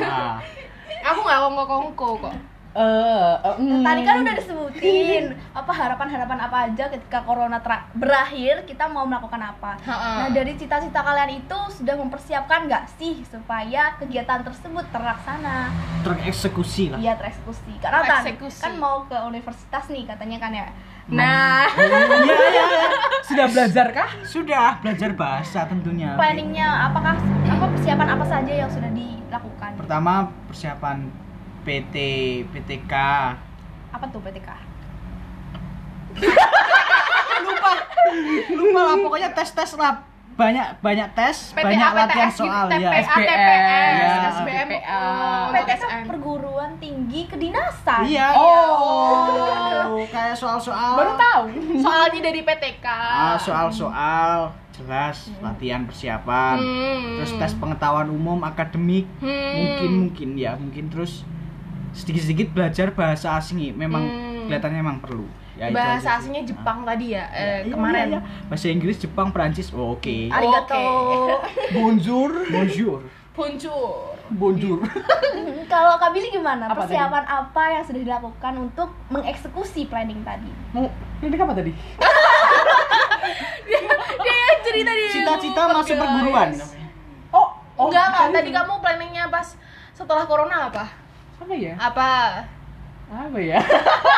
Nah, 0.00 0.36
aku 1.08 1.18
nggak 1.20 1.40
kongko 1.40 1.64
kongko 1.64 2.08
kok. 2.20 2.34
Eh, 2.70 3.34
eh, 3.42 3.54
mm. 3.58 3.82
Tadi 3.82 4.00
kan 4.06 4.16
udah 4.22 4.34
disebutin 4.38 5.24
apa 5.50 5.72
harapan-harapan 5.74 6.38
apa 6.38 6.56
aja 6.70 6.84
ketika 6.86 7.26
corona 7.26 7.58
berakhir 7.98 8.62
kita 8.62 8.86
mau 8.86 9.02
melakukan 9.02 9.42
apa. 9.42 9.74
Ha-ha. 9.82 10.10
Nah 10.22 10.28
dari 10.30 10.54
cita-cita 10.54 11.02
kalian 11.02 11.42
itu 11.42 11.58
sudah 11.74 11.98
mempersiapkan 11.98 12.70
nggak 12.70 12.86
sih 12.94 13.26
supaya 13.26 13.98
kegiatan 13.98 14.46
tersebut 14.46 14.86
terlaksana? 14.94 15.74
tereksekusi 16.00 16.94
lah. 16.94 16.98
Iya 17.02 17.18
tereksekusi. 17.18 17.82
Karena 17.82 18.06
kan, 18.06 18.22
kan 18.38 18.72
mau 18.78 19.02
ke 19.04 19.18
universitas 19.18 19.84
nih 19.90 20.06
katanya 20.06 20.38
kan 20.38 20.52
ya. 20.54 20.66
Nah, 21.10 21.66
Iya, 21.66 22.36
iya, 22.54 22.64
iya. 22.70 22.88
Sudah 23.26 23.46
belajar 23.52 23.86
kah? 23.90 24.10
Sudah 24.22 24.78
belajar 24.78 25.10
bahasa 25.18 25.66
tentunya. 25.66 26.14
Planningnya 26.14 26.86
apakah 26.86 27.18
apa 27.50 27.66
persiapan 27.74 28.08
apa 28.14 28.24
saja 28.30 28.52
yang 28.54 28.70
sudah 28.70 28.90
dilakukan? 28.94 29.70
Pertama 29.74 30.30
persiapan 30.46 31.10
PT 31.62 31.94
PTK 32.46 32.92
Apa 33.90 34.04
tuh 34.06 34.20
PTK? 34.20 34.48
lupa 37.40 37.70
lupa 38.50 38.80
lah 38.82 38.96
pokoknya 38.98 39.28
tes 39.30 39.50
tes 39.50 39.70
lah 39.74 40.02
banyak 40.32 40.66
banyak 40.80 41.08
tes 41.12 41.52
PT 41.52 41.60
banyak 41.60 41.90
latihan 41.92 42.30
soal 42.32 42.64
TPA, 42.66 42.80
ya 42.80 42.90
SBM, 42.98 43.28
TPS, 43.28 43.92
ya, 43.92 44.30
SBM, 44.32 44.68
oh, 44.72 45.44
PTK 45.46 45.52
PTSN. 45.52 46.02
perguruan 46.06 46.70
tinggi 46.80 47.20
kedinasan. 47.26 48.02
iya 48.04 48.32
Oh. 48.32 50.00
kayak 50.02 50.32
soal 50.32 50.56
soal 50.56 50.96
Baru 50.96 51.12
tahu. 51.14 51.42
Soalnya 51.76 52.20
dari 52.24 52.40
PTK. 52.40 52.86
ah, 52.88 53.36
soal 53.36 53.68
soal 53.68 54.48
jelas 54.72 55.28
latihan 55.38 55.84
persiapan 55.84 56.56
Hmm. 56.56 57.20
terus 57.20 57.36
tes 57.36 57.52
pengetahuan 57.54 58.08
umum 58.08 58.40
akademik 58.40 59.04
Hmm. 59.20 59.52
mungkin 59.52 59.90
mungkin 60.00 60.28
ya 60.34 60.56
mungkin 60.56 60.88
terus 60.88 61.20
sedikit 61.92 62.22
sedikit 62.22 62.48
belajar 62.50 62.90
bahasa 62.90 63.34
asing 63.34 63.58
ya. 63.60 63.72
memang 63.72 64.02
Hmm. 64.02 64.46
kelihatannya 64.46 64.78
memang 64.78 64.98
perlu 64.98 65.26
ya, 65.52 65.66
aja 65.66 65.74
Bahasa 65.74 66.00
sih. 66.00 66.10
aslinya 66.20 66.42
Jepang 66.44 66.78
Ah. 66.80 66.86
tadi 66.88 67.06
ya, 67.12 67.24
eh, 67.28 67.58
Iya, 67.62 67.72
kemarin. 67.72 68.06
iya, 68.08 68.16
iya. 68.16 68.20
bahasa 68.46 68.66
Inggris 68.66 68.96
Jepang 68.96 69.28
Perancis 69.28 69.68
oh, 69.70 69.94
oke 69.94 70.16
Arigato. 70.28 70.84
Bonjour. 71.76 72.30
bonjour 72.46 73.00
Puncur. 73.30 74.18
Bonjour. 74.28 74.78
Kalau 75.72 75.94
Kak 75.96 76.10
Billy 76.10 76.28
gimana? 76.28 76.66
Apa 76.66 76.82
Persiapan 76.82 77.24
apa 77.24 77.62
yang 77.70 77.82
sudah 77.82 78.02
dilakukan 78.02 78.52
untuk 78.60 78.90
mengeksekusi 79.08 79.86
planning 79.86 80.20
tadi? 80.20 80.50
Mau 80.72 80.90
ini 81.20 81.32
apa 81.32 81.54
tadi? 81.54 81.72
Dia 84.20 84.34
yang 84.34 84.60
cerita 84.60 84.90
dia. 84.92 85.08
cita-cita 85.10 85.62
masuk 85.68 85.94
perguruan 85.94 86.48
Oh, 87.30 87.48
oh 87.76 87.86
Enggak, 87.88 88.04
enggak. 88.04 88.20
bukan 88.20 88.30
Tadi 88.34 88.50
kamu 88.52 88.72
planningnya 88.76 89.24
pas 89.28 89.46
setelah 89.92 90.24
corona 90.26 90.68
apa? 90.68 90.84
Apa 91.40 91.54
ya? 91.56 91.74
Apa? 91.80 92.12
Apa 93.10 93.38
ya? 93.40 93.58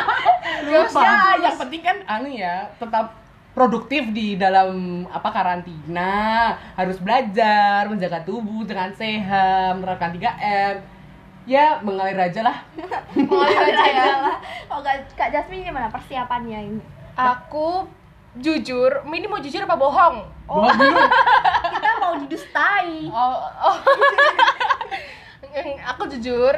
Terus 0.67 0.93
ya, 0.93 1.39
yang 1.39 1.57
penting 1.57 1.83
kan 1.87 1.97
anu 2.05 2.29
ya, 2.29 2.69
tetap 2.77 3.15
produktif 3.53 4.11
di 4.13 4.35
dalam 4.37 5.05
apa 5.09 5.29
karantina, 5.31 6.57
harus 6.77 6.99
belajar, 6.99 7.89
menjaga 7.89 8.25
tubuh 8.25 8.65
dengan 8.67 8.91
sehat, 8.97 9.79
menerapkan 9.79 10.13
3M. 10.13 10.77
Ya, 11.43 11.83
mengalir 11.83 12.15
aja 12.15 12.41
lah. 12.47 12.57
Mulai 13.19 13.55
aja 13.75 13.85
ya. 13.91 14.15
lah. 14.23 14.39
Kalau 14.71 14.83
Kak, 14.83 14.97
Kak 15.19 15.29
Jasmine 15.35 15.67
gimana 15.67 15.91
persiapannya 15.91 16.59
ini? 16.71 16.83
Aku 17.19 17.91
jujur, 18.39 19.03
ini 19.11 19.27
mau 19.27 19.43
jujur 19.43 19.61
apa 19.67 19.75
bohong? 19.75 20.23
Oh, 20.47 20.71
dulu. 20.71 21.03
Kita 21.77 21.91
mau 21.99 22.15
didustai. 22.15 23.11
Oh, 23.11 23.37
oh. 23.69 23.77
aku 25.93 26.03
jujur 26.17 26.55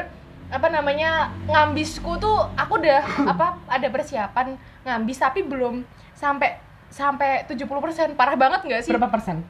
apa 0.55 0.71
namanya 0.71 1.35
ngambisku 1.51 2.15
tuh 2.23 2.47
aku 2.55 2.79
udah 2.79 3.03
apa 3.35 3.59
ada 3.67 3.89
persiapan 3.91 4.55
ngambis 4.87 5.19
tapi 5.19 5.43
belum 5.43 5.83
sampai 6.15 6.63
sampai 6.95 7.43
70% 7.51 8.15
parah 8.15 8.39
banget 8.39 8.63
nggak 8.63 8.81
sih? 8.87 8.91
Berapa 8.95 9.11
persen? 9.11 9.43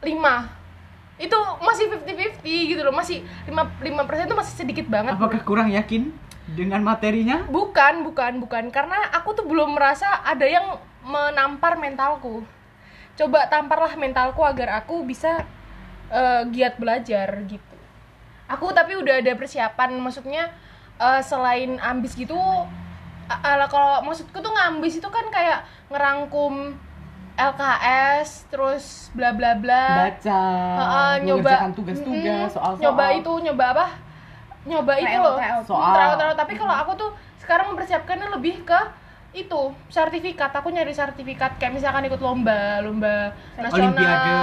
5 0.00 0.06
itu 1.20 1.36
masih 1.60 1.84
50-50 2.00 2.70
gitu 2.72 2.80
loh 2.80 2.94
masih 2.94 3.20
5 3.44 3.52
5% 3.52 4.30
itu 4.30 4.36
masih 4.38 4.54
sedikit 4.54 4.86
banget. 4.86 5.18
Apakah 5.18 5.42
kurang 5.42 5.68
yakin 5.74 6.14
dengan 6.54 6.80
materinya? 6.86 7.44
Bukan 7.50 8.06
bukan 8.06 8.38
bukan. 8.38 8.70
Karena 8.70 9.10
aku 9.12 9.34
tuh 9.34 9.44
belum 9.44 9.74
merasa 9.76 10.22
ada 10.22 10.46
yang 10.46 10.78
menampar 11.04 11.76
mentalku. 11.76 12.46
Coba 13.18 13.50
tamparlah 13.50 13.98
mentalku 13.98 14.40
agar 14.46 14.80
aku 14.80 15.02
bisa 15.04 15.44
eh, 16.08 16.42
giat 16.54 16.78
belajar 16.78 17.34
gitu 17.50 17.69
aku 18.50 18.74
tapi 18.74 18.98
udah 18.98 19.22
ada 19.22 19.32
persiapan 19.38 19.94
maksudnya 20.02 20.50
eh, 20.98 21.22
selain 21.22 21.78
ambis 21.78 22.18
gitu 22.18 22.36
ala 23.30 23.70
kalau 23.70 24.02
maksudku 24.02 24.42
tuh 24.42 24.50
ngambis 24.50 24.98
itu 24.98 25.06
kan 25.06 25.22
kayak 25.30 25.62
ngerangkum 25.86 26.74
LKS 27.38 28.50
terus 28.50 29.08
bla 29.14 29.30
bla 29.32 29.54
bla 29.54 30.10
Baca, 30.10 30.42
Heeh, 30.76 31.12
nyoba 31.24 31.70
tugas-tugas, 31.72 32.50
Mm-mm. 32.50 32.52
soal-soal. 32.52 32.82
nyoba 32.82 33.04
itu 33.14 33.32
nyoba 33.46 33.64
apa 33.72 33.86
nyoba 34.66 34.92
itu 34.98 35.16
loh 35.16 35.36
trial. 35.40 35.60
Soal. 35.64 35.94
Trial, 35.94 36.14
trial. 36.18 36.34
tapi 36.36 36.52
kalau 36.58 36.74
aku 36.74 36.92
tuh 36.98 37.10
sekarang 37.40 37.72
mempersiapkannya 37.72 38.28
lebih 38.34 38.66
ke 38.66 38.80
itu 39.30 39.62
sertifikat 39.88 40.50
aku 40.50 40.74
nyari 40.74 40.90
sertifikat 40.90 41.54
kayak 41.56 41.78
misalkan 41.78 42.02
ikut 42.10 42.18
lomba 42.18 42.82
lomba 42.82 43.30
nasional 43.56 43.94
Olimpiade. 43.94 44.34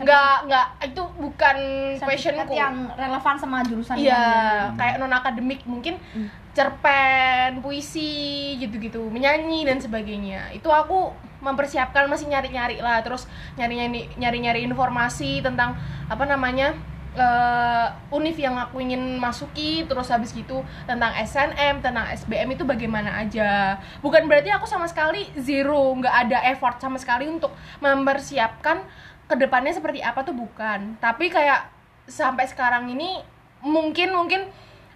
Nggak 0.00 0.48
nggak 0.48 0.66
itu 0.88 1.02
bukan 1.20 1.56
passionku 2.00 2.52
yang 2.56 2.88
relevan 2.96 3.36
sama 3.36 3.60
jurusan 3.60 4.00
iya 4.00 4.72
kayak 4.74 4.96
non 4.96 5.12
akademik 5.12 5.60
mungkin 5.68 6.00
Hmm. 6.16 6.28
cerpen 6.52 7.64
puisi 7.64 8.52
gitu-gitu 8.60 9.00
menyanyi 9.08 9.64
dan 9.64 9.80
sebagainya. 9.80 10.52
Itu 10.52 10.68
aku 10.68 11.08
mempersiapkan 11.40 12.04
masih 12.12 12.28
nyari-nyari 12.28 12.76
lah. 12.76 13.00
Terus 13.00 13.24
nyari-nyari 13.56 14.12
nyari-nyari 14.20 14.60
informasi 14.68 15.40
tentang 15.40 15.72
apa 16.12 16.24
namanya 16.28 16.76
eh, 17.16 17.88
univ 18.12 18.36
yang 18.36 18.60
aku 18.60 18.84
ingin 18.84 19.16
masuki. 19.16 19.88
Terus 19.88 20.12
habis 20.12 20.36
gitu 20.36 20.60
tentang 20.84 21.16
SNM 21.16 21.80
tentang 21.80 22.04
SBM 22.12 22.52
itu 22.52 22.68
bagaimana 22.68 23.24
aja. 23.24 23.80
Bukan 24.04 24.28
berarti 24.28 24.52
aku 24.52 24.68
sama 24.68 24.84
sekali 24.84 25.24
zero 25.40 25.88
nggak 25.96 26.14
ada 26.28 26.38
effort 26.52 26.76
sama 26.84 27.00
sekali 27.00 27.32
untuk 27.32 27.56
mempersiapkan 27.80 28.84
ke 29.32 29.36
depannya 29.40 29.72
seperti 29.72 30.04
apa 30.04 30.20
tuh 30.20 30.36
bukan 30.36 31.00
tapi 31.00 31.32
kayak 31.32 31.72
sampai 32.04 32.44
sekarang 32.44 32.92
ini 32.92 33.24
mungkin 33.64 34.12
mungkin 34.12 34.44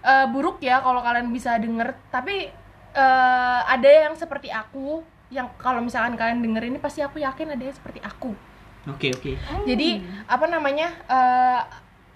eh, 0.05 0.27
buruk 0.29 0.61
ya 0.61 0.77
kalau 0.85 1.01
kalian 1.01 1.33
bisa 1.33 1.57
denger 1.57 1.97
tapi 2.13 2.53
eh, 2.93 3.59
ada 3.65 3.89
yang 3.89 4.13
seperti 4.13 4.53
aku 4.53 5.01
yang 5.33 5.49
kalau 5.57 5.81
misalkan 5.81 6.13
kalian 6.15 6.39
denger 6.45 6.69
ini 6.69 6.77
pasti 6.77 7.01
aku 7.01 7.17
yakin 7.17 7.57
ada 7.57 7.63
yang 7.65 7.75
seperti 7.75 7.99
aku 7.99 8.31
Oke 8.87 9.11
oke. 9.11 9.31
Jadi 9.67 9.99
apa 10.31 10.47
namanya? 10.47 10.87
eh, 11.11 11.59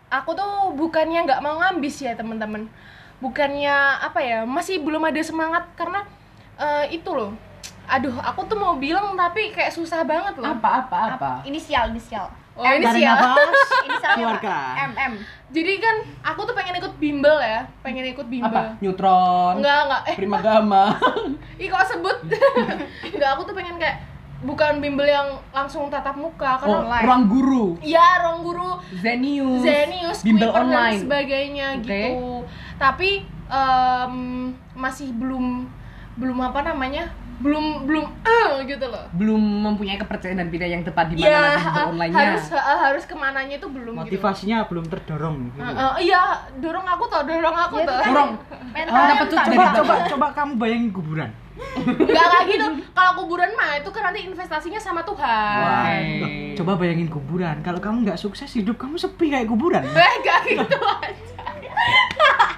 aku 0.08 0.32
tuh 0.32 0.72
bukannya 0.76 1.28
nggak 1.28 1.44
mau 1.44 1.60
ngambis 1.60 2.00
ya 2.00 2.16
teman-teman. 2.16 2.72
Bukannya 3.20 3.76
apa 4.00 4.20
ya? 4.24 4.48
Masih 4.48 4.80
belum 4.80 5.04
ada 5.04 5.20
semangat 5.20 5.68
karena 5.76 6.08
eh, 6.56 6.96
itu 6.96 7.12
loh. 7.12 7.36
Aduh, 7.92 8.16
aku 8.18 8.48
tuh 8.48 8.56
mau 8.56 8.76
bilang 8.76 9.14
tapi 9.14 9.52
kayak 9.52 9.68
susah 9.70 10.02
banget 10.02 10.40
loh. 10.40 10.48
Apa 10.48 10.88
apa 10.88 11.00
apa? 11.12 11.32
Inisial, 11.44 11.92
inisial. 11.92 12.32
Oh, 12.52 12.64
ini 12.64 12.84
Tarik 12.84 13.00
sih 13.00 13.04
ya. 13.04 13.16
nafas, 13.16 13.60
Inisialnya 13.88 14.16
keluarkan. 14.18 14.74
M 14.78 14.92
M. 14.94 15.14
Jadi 15.52 15.74
kan 15.78 15.96
aku 16.22 16.42
tuh 16.44 16.56
pengen 16.56 16.76
ikut 16.78 16.94
bimbel 16.98 17.36
ya, 17.38 17.68
pengen 17.80 18.04
ikut 18.06 18.28
bimbel. 18.28 18.48
Apa? 18.48 18.80
Neutron. 18.80 19.60
Enggak, 19.60 19.80
enggak. 19.86 20.02
Eh, 20.08 20.16
Primagama. 20.16 20.84
ih 21.62 21.68
kok 21.68 21.84
sebut? 21.86 22.18
enggak, 23.12 23.30
aku 23.30 23.42
tuh 23.44 23.56
pengen 23.56 23.76
kayak 23.76 24.04
bukan 24.42 24.80
bimbel 24.80 25.06
yang 25.06 25.28
langsung 25.52 25.86
tatap 25.88 26.16
muka 26.16 26.58
karena 26.58 26.80
Oh, 26.80 27.04
ruang 27.04 27.24
guru. 27.28 27.66
Iya, 27.78 28.04
ruang 28.20 28.40
guru 28.42 28.70
Zenius. 28.96 29.62
Zenius, 29.62 30.20
Bimbel 30.22 30.48
Kuiper, 30.48 30.56
dan 30.58 30.68
online. 30.68 31.00
sebagainya 31.00 31.68
Oke. 31.76 31.84
gitu. 31.84 32.04
Tapi 32.76 33.10
em, 33.48 34.16
masih 34.74 35.12
belum 35.12 35.68
belum 36.16 36.38
apa 36.42 36.66
namanya? 36.66 37.08
Belum 37.42 37.66
belum 37.84 38.06
eh 38.22 38.50
gitu 38.64 38.86
loh. 38.86 39.04
Belum 39.12 39.42
mempunyai 39.42 39.98
kepercayaan 39.98 40.38
dan 40.38 40.48
pilihan 40.48 40.72
yang 40.78 40.84
tepat 40.86 41.10
di 41.10 41.16
mana 41.18 41.26
Iya, 41.26 41.38
nanti 41.42 41.58
bimbel 41.60 41.86
online-nya. 41.92 42.22
harus 42.32 42.46
eh, 42.50 42.80
harus 42.80 43.04
ke 43.04 43.16
mananya 43.16 43.56
itu 43.58 43.68
belum 43.68 43.94
gitu. 43.94 44.02
Motivasinya 44.08 44.58
belum 44.66 44.86
terdorong. 44.88 45.36
gitu. 45.50 45.58
Eh, 45.60 45.94
iya, 46.06 46.22
dorong 46.56 46.88
aku 46.88 47.04
tuh, 47.06 47.22
dorong 47.26 47.58
aku 47.58 47.76
tuh. 47.82 47.90
tuh. 47.90 48.00
Dorong. 48.06 48.32
Tuh 49.22 49.28
tak 49.32 49.46
Coba 49.52 49.66
coba 49.76 49.94
coba 50.08 50.28
kamu 50.32 50.52
bayangin 50.56 50.92
kuburan. 50.92 51.30
Enggak 51.78 52.26
kayak 52.28 52.46
gitu. 52.48 52.66
Kalau 52.90 53.12
kuburan 53.18 53.52
mah 53.54 53.78
itu 53.78 53.90
kan 53.90 54.04
nanti 54.10 54.20
investasinya 54.24 54.80
sama 54.80 55.02
Tuhan. 55.04 55.62
Wah, 55.62 55.86
coba 56.58 56.72
bayangin 56.76 57.06
kuburan. 57.08 57.62
Kalau 57.62 57.78
kamu 57.78 58.04
nggak 58.04 58.18
sukses, 58.18 58.50
hidup 58.52 58.78
kamu 58.78 58.98
sepi 58.98 59.30
kayak 59.30 59.46
kuburan. 59.46 59.84
Eh, 59.84 60.12
enggak 60.18 60.40
gitu 60.48 60.78
aja. 60.80 61.31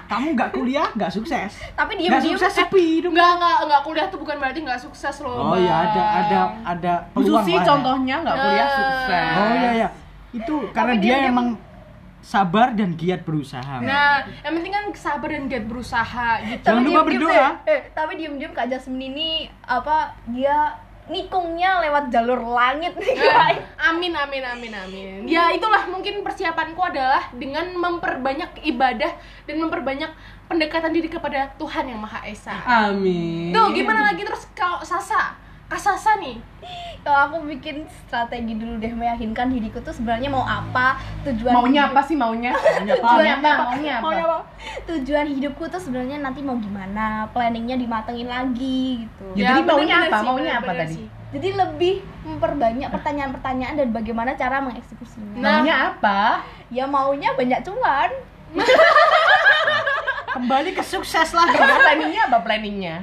Kamu 0.04 0.26
nggak 0.32 0.50
kuliah, 0.50 0.88
nggak 0.90 1.10
sukses. 1.10 1.50
Tapi 1.72 1.92
Nggak 1.94 2.20
diem-diem 2.20 2.34
sukses 2.34 2.52
sepi 2.52 2.82
hidup. 2.98 3.10
Enggak, 3.10 3.30
enggak, 3.36 3.56
enggak 3.62 3.82
kuliah 3.82 4.06
tuh 4.06 4.18
bukan 4.18 4.36
berarti 4.36 4.60
enggak 4.60 4.78
sukses 4.78 5.14
loh. 5.18 5.52
Oh 5.52 5.56
ya 5.56 5.74
ada 5.82 6.02
ada 6.20 6.38
ada 6.62 6.92
peluang 7.10 7.42
lah 7.42 7.56
ya. 7.56 7.64
contohnya 7.64 8.16
nggak 8.20 8.36
kuliah 8.36 8.64
Nah. 8.64 8.76
sukses. 8.76 9.32
Oh 9.34 9.54
iya 9.54 9.70
ya. 9.74 9.88
Itu 10.32 10.54
karena 10.70 10.94
dia 10.96 11.16
dia- 11.16 11.28
emang 11.28 11.48
sabar 12.20 12.72
dan 12.72 12.94
giat 12.94 13.20
berusaha. 13.20 13.84
Nah, 13.84 14.24
yang 14.40 14.56
penting 14.56 14.72
kan 14.72 14.84
sabar 14.94 15.28
dan 15.28 15.44
giat 15.44 15.64
berusaha 15.64 16.28
gitu. 16.42 16.64
Jangan 16.64 16.82
lupa 16.82 17.00
berdoa. 17.04 17.28
deh. 17.60 17.70
Eh, 17.70 17.80
tapi 17.92 18.12
diem-diem 18.16 18.48
Kak 18.50 18.64
Jasmine 18.66 19.04
ini 19.06 19.28
apa 19.62 20.16
dia 20.26 20.72
nikungnya 21.06 21.80
lewat 21.80 22.08
jalur 22.08 22.40
langit 22.40 22.96
nih 22.96 23.12
Eh, 23.12 23.20
guys. 23.20 23.60
amin 23.78 24.10
amin 24.10 24.42
amin 24.42 24.72
amin. 24.74 25.20
Ya 25.24 25.50
itulah 25.50 25.84
mungkin 25.84 26.20
persiapanku 26.20 26.80
adalah 26.80 27.28
dengan 27.30 27.68
memperbanyak 27.70 28.64
ibadah 28.64 29.12
dan 29.44 29.56
memperbanyak 29.58 30.08
pendekatan 30.44 30.90
diri 30.90 31.06
kepada 31.06 31.52
Tuhan 31.54 31.84
yang 31.86 32.00
Maha 32.00 32.24
Esa. 32.24 32.56
Amin. 32.88 33.52
Tuh 33.52 33.68
gimana 33.70 34.00
lagi 34.06 34.24
terus 34.24 34.48
kalau 34.52 34.80
Sasa, 34.80 35.36
Kak 35.74 35.82
Sasa 35.82 36.14
nih. 36.22 36.38
Kalau 37.02 37.18
aku 37.18 37.36
bikin 37.50 37.82
strategi 38.06 38.54
dulu 38.54 38.78
deh 38.78 38.94
meyakinkan 38.94 39.50
diriku 39.50 39.82
tuh 39.82 39.90
sebenarnya 39.90 40.30
mau 40.30 40.46
apa, 40.46 40.94
tujuan 41.26 41.50
Maunya 41.50 41.82
hidup- 41.84 41.92
apa 41.92 42.00
sih 42.06 42.14
maunya? 42.14 42.54
Maunya 42.54 42.94
apa? 42.94 43.02
Maunya 43.04 43.34
apa? 43.34 43.50
Maunya 43.66 43.92
apa? 43.92 44.04
Maunya 44.06 44.24
apa? 44.24 44.38
Tujuan 44.86 45.26
hidupku 45.28 45.66
tuh 45.66 45.82
sebenarnya 45.82 46.22
nanti 46.22 46.40
mau 46.40 46.54
gimana, 46.56 47.26
planningnya 47.34 47.74
dimatengin 47.74 48.30
lagi 48.30 49.02
gitu. 49.02 49.24
Ya, 49.34 49.50
jadi 49.50 49.60
bener 49.66 49.74
maunya 49.74 49.96
apa? 49.98 50.16
sih, 50.16 50.26
Maunya 50.30 50.52
apa 50.56 50.72
tadi? 50.72 50.94
sih. 50.94 51.06
Jadi 51.34 51.48
lebih 51.52 51.94
memperbanyak 52.22 52.88
pertanyaan-pertanyaan 52.88 53.74
dan 53.74 53.88
bagaimana 53.90 54.30
cara 54.38 54.62
mengeksekusinya. 54.62 55.42
Nah. 55.42 55.58
Maunya 55.58 55.74
apa? 55.90 56.20
Ya 56.70 56.86
maunya 56.86 57.34
banyak 57.34 57.66
cuan. 57.66 58.10
Kembali 60.30 60.70
ke 60.72 60.82
sukses 60.86 61.34
lah. 61.34 61.50
Terus 61.50 61.78
planningnya 61.84 62.22
apa 62.30 62.38
planningnya? 62.40 62.96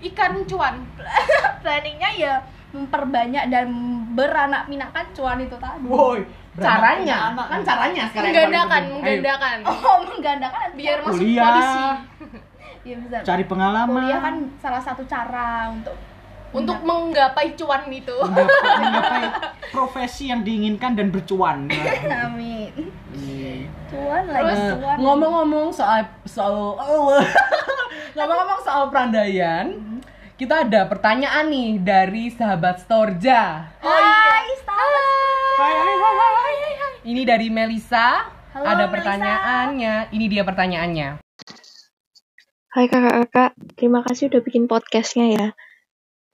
Ikan 0.00 0.44
cuan. 0.44 0.74
Planningnya 1.62 2.10
ya 2.14 2.34
memperbanyak 2.68 3.48
dan 3.48 3.66
beranak 4.12 4.68
pinakkan 4.68 5.06
cuan 5.12 5.40
itu 5.40 5.56
tadi. 5.56 5.84
Woi. 5.84 6.20
Caranya, 6.54 7.30
kan 7.32 7.62
caranya 7.62 8.02
sekarang. 8.10 8.28
Menggandakan, 8.28 8.82
menggandakan. 8.92 9.56
Oh, 9.62 9.98
menggandakan 10.04 10.68
Biar 10.74 10.98
masuk 11.00 11.16
Kuliah. 11.16 11.46
polisi. 11.46 11.82
ya 12.88 12.96
bisa. 12.98 13.16
Cari 13.22 13.44
pengalaman. 13.44 13.94
Kuliah 13.96 14.20
kan 14.20 14.34
salah 14.58 14.82
satu 14.82 15.06
cara 15.06 15.70
untuk 15.70 15.94
Untuk 16.48 16.80
menggapai 16.80 17.52
cuan 17.54 17.86
itu. 17.88 18.16
menggapai, 18.18 18.74
menggapai 18.80 19.22
profesi 19.68 20.28
yang 20.28 20.40
diinginkan 20.40 20.92
dan 20.92 21.08
bercuan. 21.08 21.68
Amin. 22.08 22.72
Iya. 23.12 23.68
Cuan 23.86 24.24
lagi 24.26 24.50
Eh, 24.50 24.72
cuan. 24.74 24.96
ngomong-ngomong 24.98 25.68
soal 25.70 26.02
soal 26.24 27.20
ngomong-ngomong 28.14 28.60
soal 28.60 28.88
perandaian, 28.88 29.76
kita 30.38 30.62
ada 30.62 30.86
pertanyaan 30.86 31.50
nih 31.50 31.82
dari 31.82 32.30
sahabat 32.30 32.86
Storja. 32.86 33.74
Oh 33.82 33.90
iya. 33.90 34.14
Hai, 34.22 34.54
sahabat. 34.62 35.04
Hai, 35.58 35.74
hai, 35.74 35.94
hai, 35.98 36.14
hai, 36.14 36.54
hai. 36.78 36.92
Ini 37.02 37.22
dari 37.26 37.50
Melisa. 37.50 38.30
Halo, 38.54 38.62
ada 38.70 38.86
Melisa. 38.86 38.94
pertanyaannya. 38.94 39.94
Ini 40.14 40.24
dia 40.30 40.46
pertanyaannya. 40.46 41.08
Hai 42.70 42.86
kakak-kakak, 42.86 43.58
terima 43.74 44.06
kasih 44.06 44.30
udah 44.30 44.40
bikin 44.46 44.70
podcastnya 44.70 45.26
ya. 45.34 45.46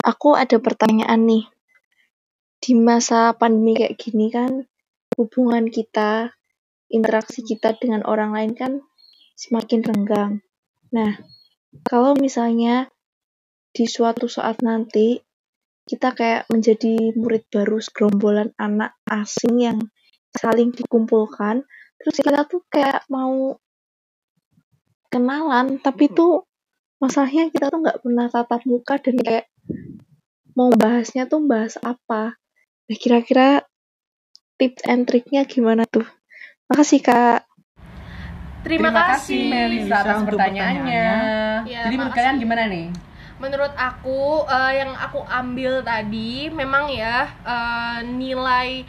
Aku 0.05 0.37
ada 0.37 0.61
pertanyaan 0.61 1.25
nih. 1.25 1.49
Di 2.61 2.77
masa 2.77 3.33
pandemi 3.33 3.73
kayak 3.73 3.97
gini 3.97 4.29
kan, 4.29 4.69
hubungan 5.17 5.73
kita, 5.73 6.37
interaksi 6.93 7.41
kita 7.41 7.73
dengan 7.81 8.05
orang 8.05 8.37
lain 8.37 8.53
kan 8.53 8.73
semakin 9.33 9.81
renggang. 9.81 10.45
Nah, 10.93 11.25
kalau 11.89 12.13
misalnya 12.13 12.93
di 13.75 13.85
suatu 13.91 14.31
saat 14.31 14.63
nanti 14.63 15.19
kita 15.85 16.15
kayak 16.15 16.47
menjadi 16.49 17.13
murid 17.19 17.45
baru 17.51 17.83
segerombolan 17.83 18.55
anak 18.57 18.97
asing 19.11 19.61
yang 19.61 19.79
saling 20.33 20.71
dikumpulkan, 20.73 21.67
terus 22.01 22.17
kita 22.23 22.47
tuh 22.47 22.63
kayak 22.71 23.05
mau 23.11 23.59
kenalan 25.15 25.79
tapi 25.79 26.11
tuh 26.11 26.43
masalahnya 26.99 27.47
kita 27.55 27.71
tuh 27.71 27.87
nggak 27.87 28.03
pernah 28.03 28.27
tatap 28.27 28.67
muka 28.67 28.99
dan 28.99 29.15
kayak 29.23 29.47
mau 30.59 30.75
bahasnya 30.75 31.31
tuh 31.31 31.39
bahas 31.47 31.79
apa 31.79 32.35
nah 32.91 32.97
kira-kira 32.99 33.63
tips 34.59 34.83
and 34.91 35.07
triknya 35.07 35.47
gimana 35.47 35.87
tuh 35.87 36.07
makasih 36.67 36.99
kak 36.99 37.47
Terima, 38.65 38.89
kasih. 38.97 39.45
Melisa 39.53 40.01
atas 40.01 40.25
untuk 40.25 40.41
pertanyaannya. 40.41 41.05
Ya, 41.69 41.85
Jadi 41.85 41.95
menurut 42.01 42.17
kalian 42.17 42.41
gimana 42.41 42.65
nih? 42.65 42.89
Menurut 43.45 43.77
aku 43.77 44.49
eh, 44.49 44.73
yang 44.81 44.97
aku 44.97 45.21
ambil 45.29 45.85
tadi 45.85 46.49
memang 46.49 46.89
ya 46.89 47.29
eh, 47.45 47.99
nilai 48.09 48.89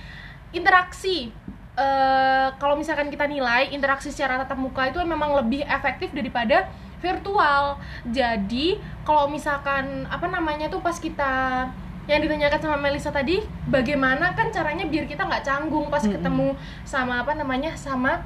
interaksi 0.56 1.28
eh, 1.76 2.48
kalau 2.56 2.80
misalkan 2.80 3.12
kita 3.12 3.28
nilai 3.28 3.68
interaksi 3.76 4.08
secara 4.16 4.40
tatap 4.40 4.56
muka 4.56 4.88
itu 4.88 5.04
memang 5.04 5.36
lebih 5.36 5.68
efektif 5.68 6.16
daripada 6.16 6.72
virtual. 7.04 7.76
Jadi 8.08 8.80
kalau 9.04 9.28
misalkan 9.28 10.08
apa 10.08 10.26
namanya 10.32 10.72
tuh 10.72 10.80
pas 10.80 10.96
kita 10.96 11.68
yang 12.06 12.22
ditanyakan 12.22 12.62
sama 12.62 12.78
Melisa 12.78 13.10
tadi, 13.10 13.42
bagaimana 13.66 14.32
kan 14.38 14.54
caranya 14.54 14.86
biar 14.86 15.10
kita 15.10 15.26
nggak 15.26 15.42
canggung 15.42 15.90
pas 15.90 16.06
Mm-mm. 16.06 16.14
ketemu 16.16 16.48
sama 16.86 17.26
apa 17.26 17.34
namanya 17.34 17.74
sama 17.76 18.22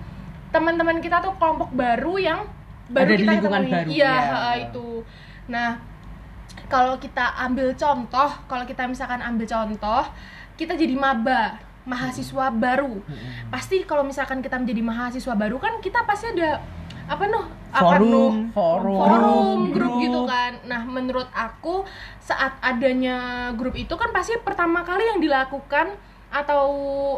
teman-teman 0.51 0.99
kita 0.99 1.23
tuh 1.23 1.31
kelompok 1.39 1.71
baru 1.71 2.19
yang 2.19 2.39
baru 2.91 3.07
Ada 3.07 3.15
di 3.15 3.23
kita 3.23 3.31
lingkungan 3.39 3.63
ketemui. 3.63 3.73
baru, 3.73 3.89
Iya, 3.95 4.13
ya. 4.19 4.51
itu. 4.67 4.89
Nah, 5.47 5.69
kalau 6.69 6.95
kita 7.01 7.33
ambil 7.49 7.73
contoh, 7.73 8.29
kalau 8.45 8.63
kita 8.63 8.85
misalkan 8.85 9.19
ambil 9.25 9.49
contoh, 9.49 10.05
kita 10.53 10.77
jadi 10.77 10.93
maba, 10.93 11.57
mahasiswa 11.83 12.53
baru. 12.53 13.01
Pasti 13.49 13.81
kalau 13.83 14.05
misalkan 14.05 14.45
kita 14.45 14.61
menjadi 14.61 14.81
mahasiswa 14.85 15.33
baru 15.33 15.57
kan 15.57 15.81
kita 15.81 16.05
pasti 16.05 16.29
ada 16.37 16.61
apa 17.09 17.25
noh? 17.25 17.45
Apa 17.73 17.97
Forum, 17.97 18.09
noh? 18.09 18.33
forum, 18.53 18.97
forum, 19.01 19.59
grup, 19.73 19.97
grup. 19.97 20.01
gitu 20.05 20.21
kan. 20.29 20.51
Nah, 20.69 20.81
menurut 20.85 21.29
aku 21.33 21.85
saat 22.21 22.53
adanya 22.61 23.49
grup 23.57 23.73
itu 23.73 23.93
kan 23.97 24.13
pasti 24.13 24.37
pertama 24.45 24.85
kali 24.85 25.09
yang 25.09 25.17
dilakukan 25.17 25.97
atau 26.29 26.69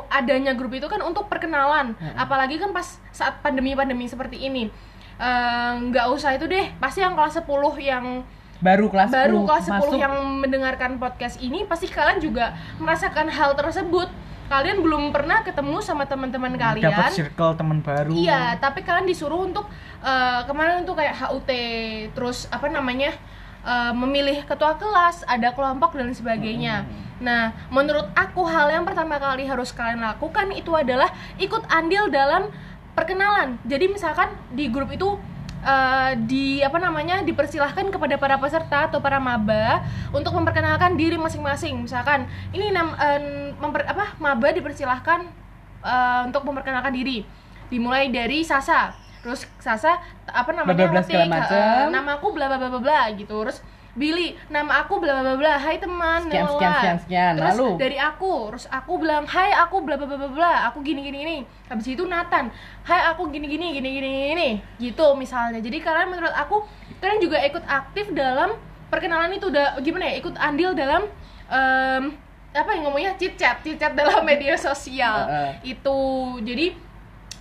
adanya 0.07 0.55
grup 0.55 0.71
itu 0.71 0.87
kan 0.87 1.03
untuk 1.03 1.27
perkenalan. 1.27 1.91
Apalagi 2.15 2.55
kan 2.55 2.71
pas 2.71 3.03
saat 3.11 3.43
pandemi-pandemi 3.43 4.07
seperti 4.07 4.47
ini. 4.47 4.71
Eh, 5.19 5.73
nggak 5.91 6.07
usah 6.15 6.39
itu 6.39 6.47
deh, 6.47 6.71
pasti 6.79 7.03
yang 7.03 7.13
kelas 7.13 7.43
10 7.43 7.75
yang 7.83 8.23
Baru 8.61 8.93
kelas 8.93 9.09
baru 9.09 9.41
10 9.41 9.49
kelas 9.49 9.65
10 9.65 9.73
masuk. 9.73 9.97
yang 9.97 10.15
mendengarkan 10.37 10.91
podcast 11.01 11.41
ini 11.41 11.65
pasti 11.65 11.89
kalian 11.89 12.21
juga 12.21 12.53
merasakan 12.77 13.27
hal 13.27 13.57
tersebut. 13.57 14.07
Kalian 14.51 14.83
belum 14.83 15.09
pernah 15.15 15.41
ketemu 15.41 15.81
sama 15.81 16.05
teman-teman 16.05 16.53
kalian. 16.53 16.93
Dapat 16.93 17.15
circle 17.15 17.57
teman 17.57 17.81
baru. 17.81 18.11
Iya, 18.13 18.59
tapi 18.61 18.85
kalian 18.85 19.09
disuruh 19.09 19.47
untuk 19.49 19.65
eh, 20.05 20.41
kemarin 20.45 20.85
untuk 20.85 20.99
kayak 20.99 21.17
HUT, 21.17 21.49
terus 22.13 22.45
apa 22.53 22.69
namanya 22.69 23.17
eh, 23.65 23.93
memilih 23.95 24.45
ketua 24.45 24.77
kelas, 24.77 25.25
ada 25.25 25.55
kelompok 25.57 25.97
dan 25.97 26.13
sebagainya. 26.13 26.85
Nah, 27.23 27.53
menurut 27.71 28.09
aku 28.13 28.43
hal 28.43 28.69
yang 28.69 28.83
pertama 28.83 29.17
kali 29.17 29.45
harus 29.47 29.71
kalian 29.71 30.03
lakukan 30.03 30.51
itu 30.51 30.73
adalah 30.73 31.09
ikut 31.39 31.63
andil 31.71 32.11
dalam 32.11 32.51
perkenalan. 32.91 33.55
Jadi 33.63 33.87
misalkan 33.87 34.35
di 34.51 34.67
grup 34.67 34.91
itu 34.91 35.15
eh, 35.61 36.11
di 36.25 36.59
apa 36.61 36.77
namanya 36.81 37.21
dipersilahkan 37.21 37.89
kepada 37.93 38.17
para 38.17 38.35
peserta 38.41 38.89
atau 38.89 38.99
para 38.99 39.21
maba 39.21 39.85
untuk 40.11 40.33
memperkenalkan 40.33 40.97
diri 40.97 41.15
masing-masing. 41.15 41.85
Misalkan 41.85 42.25
ini 42.51 42.73
nam, 42.73 42.93
eh, 42.97 43.53
memper- 43.57 43.87
apa 43.87 44.17
maba 44.17 44.49
dipersilahkan 44.51 45.25
eh, 45.81 46.21
untuk 46.27 46.45
memperkenalkan 46.45 46.93
diri. 46.93 47.25
Dimulai 47.71 48.11
dari 48.11 48.43
Sasa. 48.43 48.93
Terus 49.21 49.45
Sasa 49.61 50.01
apa 50.25 50.49
namanya 50.51 50.89
Bla, 50.89 50.93
bla, 50.97 51.01
segala 51.05 51.25
eh, 51.85 51.89
nama 51.93 52.11
aku 52.17 52.27
bla 52.33 52.45
bla 52.49 52.57
bla 52.57 52.81
bla 52.81 53.01
gitu. 53.13 53.45
Terus 53.45 53.61
Billy, 53.91 54.39
nama 54.47 54.87
aku 54.87 55.03
bla 55.03 55.19
bla 55.19 55.35
bla 55.35 55.35
bla. 55.35 55.53
Hai 55.59 55.75
teman, 55.75 56.23
Sekian, 56.23 56.47
lalala. 56.47 56.55
sekian, 56.55 56.71
sekian, 56.79 56.97
sekian. 57.03 57.33
Terus 57.35 57.49
Lalu? 57.59 57.67
dari 57.75 57.97
aku, 57.99 58.33
terus 58.55 58.65
aku 58.71 58.91
bilang, 59.03 59.23
"Hai, 59.27 59.51
aku 59.51 59.83
bla 59.83 59.99
bla 59.99 60.07
bla 60.07 60.15
bla 60.15 60.31
bla. 60.31 60.53
Aku 60.71 60.79
gini 60.79 61.03
gini 61.03 61.17
gini." 61.27 61.37
Habis 61.67 61.91
itu 61.91 62.07
Nathan, 62.07 62.47
"Hai, 62.87 63.11
aku 63.11 63.27
gini 63.27 63.51
gini 63.51 63.75
gini 63.75 63.89
gini 63.91 64.09
gini." 64.31 64.49
Gitu 64.79 65.07
misalnya. 65.19 65.59
Jadi 65.59 65.83
kalian 65.83 66.07
menurut 66.07 66.31
aku 66.31 66.63
kalian 67.03 67.19
juga 67.19 67.43
ikut 67.43 67.67
aktif 67.67 68.15
dalam 68.15 68.55
perkenalan 68.87 69.35
itu 69.35 69.51
udah 69.51 69.75
gimana 69.83 70.07
ya? 70.07 70.23
Ikut 70.23 70.39
andil 70.39 70.71
dalam 70.71 71.11
em, 71.51 72.03
apa 72.55 72.69
yang 72.71 72.87
ngomongnya 72.87 73.11
chit 73.19 73.35
chat 73.35 73.59
dalam 73.91 74.23
media 74.29 74.55
sosial. 74.55 75.27
Heeh. 75.27 75.75
Itu. 75.75 75.99
Jadi 76.47 76.91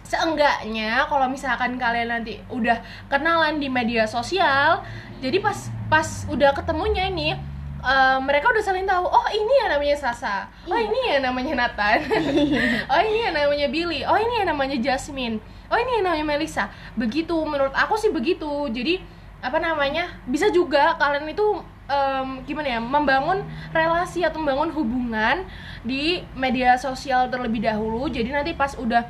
seenggaknya 0.02 1.06
kalau 1.06 1.30
misalkan 1.30 1.78
kalian 1.78 2.10
nanti 2.10 2.42
udah 2.50 2.82
kenalan 3.06 3.62
di 3.62 3.70
media 3.70 4.02
sosial 4.10 4.82
jadi 5.20 5.38
pas 5.38 5.68
pas 5.92 6.08
udah 6.32 6.50
ketemunya 6.56 7.12
ini 7.12 7.36
eh, 7.84 8.18
mereka 8.24 8.48
udah 8.48 8.64
saling 8.64 8.88
tahu 8.88 9.04
oh 9.04 9.28
ini 9.28 9.52
ya 9.60 9.66
namanya 9.68 9.96
Sasa. 10.00 10.48
Oh 10.64 10.80
ini 10.80 11.12
ya 11.12 11.20
namanya 11.20 11.54
Nathan. 11.68 12.00
Oh 12.92 13.00
ini 13.04 13.18
ya 13.28 13.30
namanya 13.30 13.68
Billy. 13.68 14.00
Oh 14.08 14.16
ini 14.16 14.40
ya 14.40 14.44
namanya 14.48 14.76
Jasmine. 14.80 15.38
Oh 15.68 15.78
ini 15.78 16.00
ya 16.00 16.02
namanya 16.02 16.26
Melisa 16.26 16.72
begitu 16.96 17.36
menurut 17.44 17.76
aku 17.76 18.00
sih 18.00 18.08
begitu. 18.08 18.48
Jadi 18.72 19.00
apa 19.40 19.56
namanya 19.60 20.08
bisa 20.28 20.52
juga 20.52 20.96
kalian 21.00 21.28
itu 21.32 21.64
em, 21.88 22.44
gimana 22.44 22.76
ya 22.76 22.80
membangun 22.80 23.40
relasi 23.72 24.20
atau 24.24 24.36
membangun 24.40 24.68
hubungan 24.72 25.48
di 25.84 26.20
media 26.36 26.80
sosial 26.80 27.28
terlebih 27.28 27.60
dahulu. 27.64 28.08
Jadi 28.08 28.28
nanti 28.32 28.52
pas 28.56 28.72
udah 28.76 29.04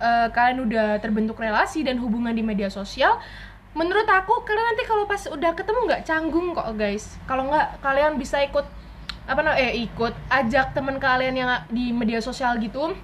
eh, 0.00 0.28
kalian 0.32 0.68
udah 0.68 1.00
terbentuk 1.00 1.40
relasi 1.40 1.80
dan 1.80 1.96
hubungan 1.96 2.32
di 2.36 2.44
media 2.44 2.68
sosial 2.68 3.20
menurut 3.76 4.08
aku 4.08 4.40
kalian 4.42 4.72
nanti 4.72 4.88
kalau 4.88 5.04
pas 5.04 5.20
udah 5.28 5.52
ketemu 5.52 5.78
nggak 5.84 6.02
canggung 6.02 6.56
kok 6.56 6.72
guys 6.74 7.20
kalau 7.28 7.44
nggak 7.46 7.76
kalian 7.78 8.16
bisa 8.16 8.40
ikut 8.40 8.64
apa 9.26 9.40
namanya 9.42 9.60
eh 9.60 9.84
ikut 9.84 10.14
ajak 10.32 10.72
teman 10.72 10.96
kalian 10.96 11.34
yang 11.36 11.50
di 11.68 11.92
media 11.92 12.18
sosial 12.18 12.56
gitu 12.56 12.96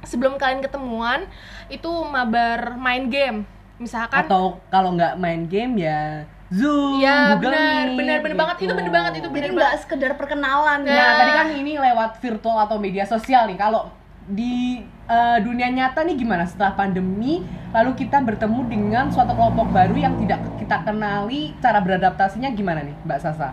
sebelum 0.00 0.40
kalian 0.40 0.64
ketemuan 0.64 1.28
itu 1.68 1.88
mabar 2.06 2.80
main 2.80 3.12
game 3.12 3.44
misalkan 3.76 4.24
Atau 4.24 4.62
kalau 4.70 4.94
nggak 4.94 5.18
main 5.18 5.44
game 5.44 5.76
ya 5.76 6.24
Zoom, 6.48 7.02
ya 7.02 7.34
Google 7.34 7.50
benar 7.50 7.66
Meet, 7.66 7.96
benar 7.98 8.18
benar 8.22 8.36
banget 8.38 8.56
gitu. 8.56 8.64
itu 8.64 8.74
benar 8.76 8.92
banget 8.92 9.12
itu 9.12 9.26
Jadi 9.26 9.34
benar 9.34 9.50
nggak 9.50 9.64
banget 9.66 9.82
sekedar 9.82 10.12
perkenalan 10.14 10.78
Nah, 10.84 10.94
Nah. 10.94 11.12
tadi 11.18 11.32
kan 11.34 11.48
ini 11.52 11.72
lewat 11.74 12.10
virtual 12.22 12.56
atau 12.60 12.76
media 12.78 13.04
sosial 13.04 13.44
nih. 13.44 13.58
Kalau 13.58 13.90
di 14.24 14.80
eh, 15.08 15.38
dunia 15.44 15.68
nyata 15.68 16.04
nih 16.04 16.16
gimana? 16.16 16.48
Setelah 16.48 16.76
pandemi 16.76 17.44
lalu 17.74 17.92
kita 17.98 18.22
bertemu 18.24 18.60
dengan 18.68 19.04
suatu 19.12 19.36
kelompok 19.36 19.72
baru 19.74 19.94
yang 19.96 20.14
tidak 20.22 20.40
kita 20.56 20.80
kenali 20.86 21.52
cara 21.60 21.82
beradaptasinya 21.82 22.48
gimana 22.54 22.80
nih 22.86 22.96
Mbak 23.04 23.20
Sasa? 23.20 23.52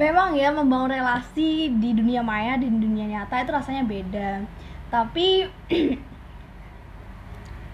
memang 0.00 0.32
ya 0.32 0.48
membangun 0.48 0.96
relasi 0.96 1.68
di 1.76 1.92
dunia 1.92 2.24
maya 2.24 2.56
di 2.56 2.72
dunia 2.72 3.04
nyata 3.04 3.44
itu 3.44 3.52
rasanya 3.52 3.84
beda. 3.84 4.30
Tapi 4.88 5.44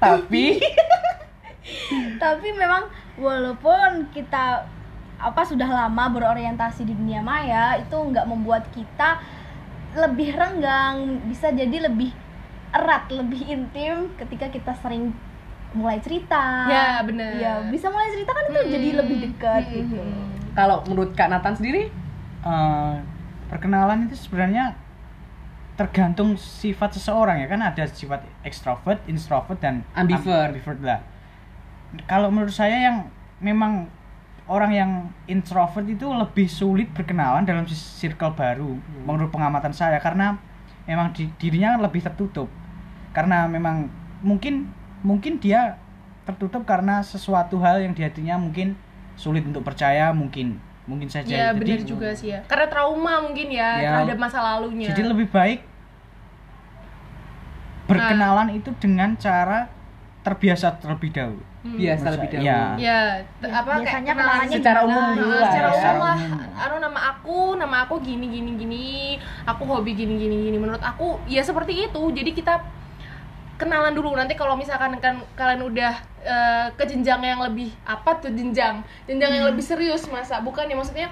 Tapi? 0.03 0.44
Tapi 2.22 2.49
memang 2.51 2.90
walaupun 3.16 4.11
kita 4.11 4.66
apa 5.16 5.42
sudah 5.49 5.64
lama 5.64 6.12
berorientasi 6.12 6.85
di 6.85 6.92
dunia 6.92 7.25
maya 7.25 7.81
itu 7.81 7.96
nggak 7.96 8.29
membuat 8.29 8.68
kita 8.75 9.16
lebih 9.96 10.37
renggang 10.37 11.25
bisa 11.25 11.49
jadi 11.49 11.88
lebih 11.88 12.12
erat 12.70 13.07
lebih 13.09 13.42
intim 13.44 14.11
ketika 14.16 14.46
kita 14.48 14.72
sering 14.74 15.12
mulai 15.72 15.98
cerita 15.98 16.64
Ya, 16.64 17.02
benar. 17.02 17.31
ya 17.33 17.52
bisa 17.66 17.87
mulai 17.87 18.09
cerita 18.09 18.31
kan 18.31 18.44
itu 18.46 18.61
jadi 18.70 18.88
Hmm. 18.88 18.98
lebih 18.98 19.16
dekat 19.24 19.62
Hmm, 19.62 19.74
gitu 19.74 19.98
hmm. 19.98 20.26
kalau 20.52 20.81
menurut 20.85 21.11
Kak 21.12 21.29
Nathan 21.29 21.55
sendiri 21.55 21.92
Eh, 22.38 22.94
perkenalan 23.48 24.07
itu 24.07 24.14
sebenarnya 24.16 24.70
tergantung 25.74 26.38
sifat 26.38 26.94
seseorang 26.94 27.37
ya 27.37 27.46
kan 27.46 27.61
ada 27.61 27.83
sifat 27.85 28.22
extrovert, 28.40 29.02
introvert 29.05 29.59
dan 29.59 29.83
Ambivert. 29.92 30.55
ambivert 30.55 30.79
lah. 30.81 31.00
Kalau 32.07 32.31
menurut 32.31 32.50
saya 32.50 32.81
yang 32.83 33.11
memang 33.38 33.90
orang 34.46 34.70
yang 34.70 34.90
introvert 35.26 35.85
itu 35.85 36.07
lebih 36.07 36.46
sulit 36.46 36.87
berkenalan 36.88 37.42
dalam 37.42 37.66
circle 37.66 38.31
baru 38.31 38.79
menurut 39.02 39.29
pengamatan 39.29 39.70
saya 39.70 39.98
karena 39.98 40.38
memang 40.87 41.11
di- 41.11 41.31
dirinya 41.37 41.75
kan 41.75 41.81
lebih 41.83 42.01
tertutup 42.01 42.49
karena 43.11 43.44
memang 43.46 43.90
mungkin 44.20 44.70
mungkin 45.01 45.37
dia 45.37 45.77
tertutup 46.22 46.62
karena 46.62 47.01
sesuatu 47.01 47.59
hal 47.59 47.79
yang 47.81 47.92
di 47.92 48.03
hatinya 48.03 48.35
mungkin 48.37 48.75
sulit 49.14 49.42
untuk 49.42 49.62
percaya 49.62 50.11
mungkin 50.11 50.59
mungkin 50.85 51.07
ya 51.07 51.14
saja 51.16 51.51
benar 51.53 51.83
juga 51.83 52.11
sih 52.12 52.31
ya 52.31 52.40
karena 52.44 52.66
trauma 52.66 53.18
mungkin 53.20 53.49
ya, 53.49 53.70
Ya, 53.77 53.90
terhadap 53.96 54.18
masa 54.20 54.38
lalunya 54.40 54.87
jadi 54.88 55.03
lebih 55.05 55.27
baik 55.29 55.61
berkenalan 57.87 58.51
itu 58.53 58.70
dengan 58.77 59.14
cara 59.16 59.70
terbiasa 60.22 60.75
terlebih 60.77 61.11
dahulu. 61.12 61.42
Hmm. 61.62 61.75
biasa 61.77 62.07
lebih 62.12 62.29
dahulu. 62.29 62.46
ya. 62.46 62.61
ya 62.77 62.99
apa 63.42 63.42
kayak 63.42 63.79
biasanya 63.81 64.12
kenalan 64.12 64.31
kenalannya 64.38 64.57
secara 64.57 64.81
umum 64.83 65.05
dulu 65.12 65.27
Nah, 65.29 65.38
lah 65.38 65.51
secara 65.51 65.66
ya. 65.66 65.72
umum 65.72 65.99
lah 65.99 66.16
Umum. 66.16 66.62
anu 66.62 66.77
nama 66.81 67.01
nama 67.66 67.83
aku 67.85 67.98
gini 67.98 68.31
gini 68.31 68.55
gini. 68.55 68.87
Aku 69.42 69.66
hobi 69.66 69.98
gini 69.98 70.14
gini 70.16 70.48
gini. 70.48 70.57
Menurut 70.57 70.81
aku 70.81 71.18
ya 71.26 71.42
seperti 71.42 71.90
itu. 71.90 72.02
Jadi 72.14 72.31
kita 72.31 72.62
kenalan 73.59 73.92
dulu. 73.92 74.14
Nanti 74.14 74.38
kalau 74.38 74.55
misalkan 74.55 74.96
kan 75.02 75.20
kalian 75.35 75.66
udah 75.66 75.92
eh, 76.22 76.66
ke 76.79 76.87
jenjang 76.87 77.20
yang 77.26 77.42
lebih 77.42 77.74
apa 77.83 78.22
tuh 78.22 78.31
jenjang? 78.31 78.87
Jenjang 79.11 79.33
yang 79.35 79.46
lebih 79.50 79.66
serius 79.66 80.07
masa? 80.07 80.38
Bukan 80.38 80.70
ya 80.70 80.79
maksudnya 80.79 81.09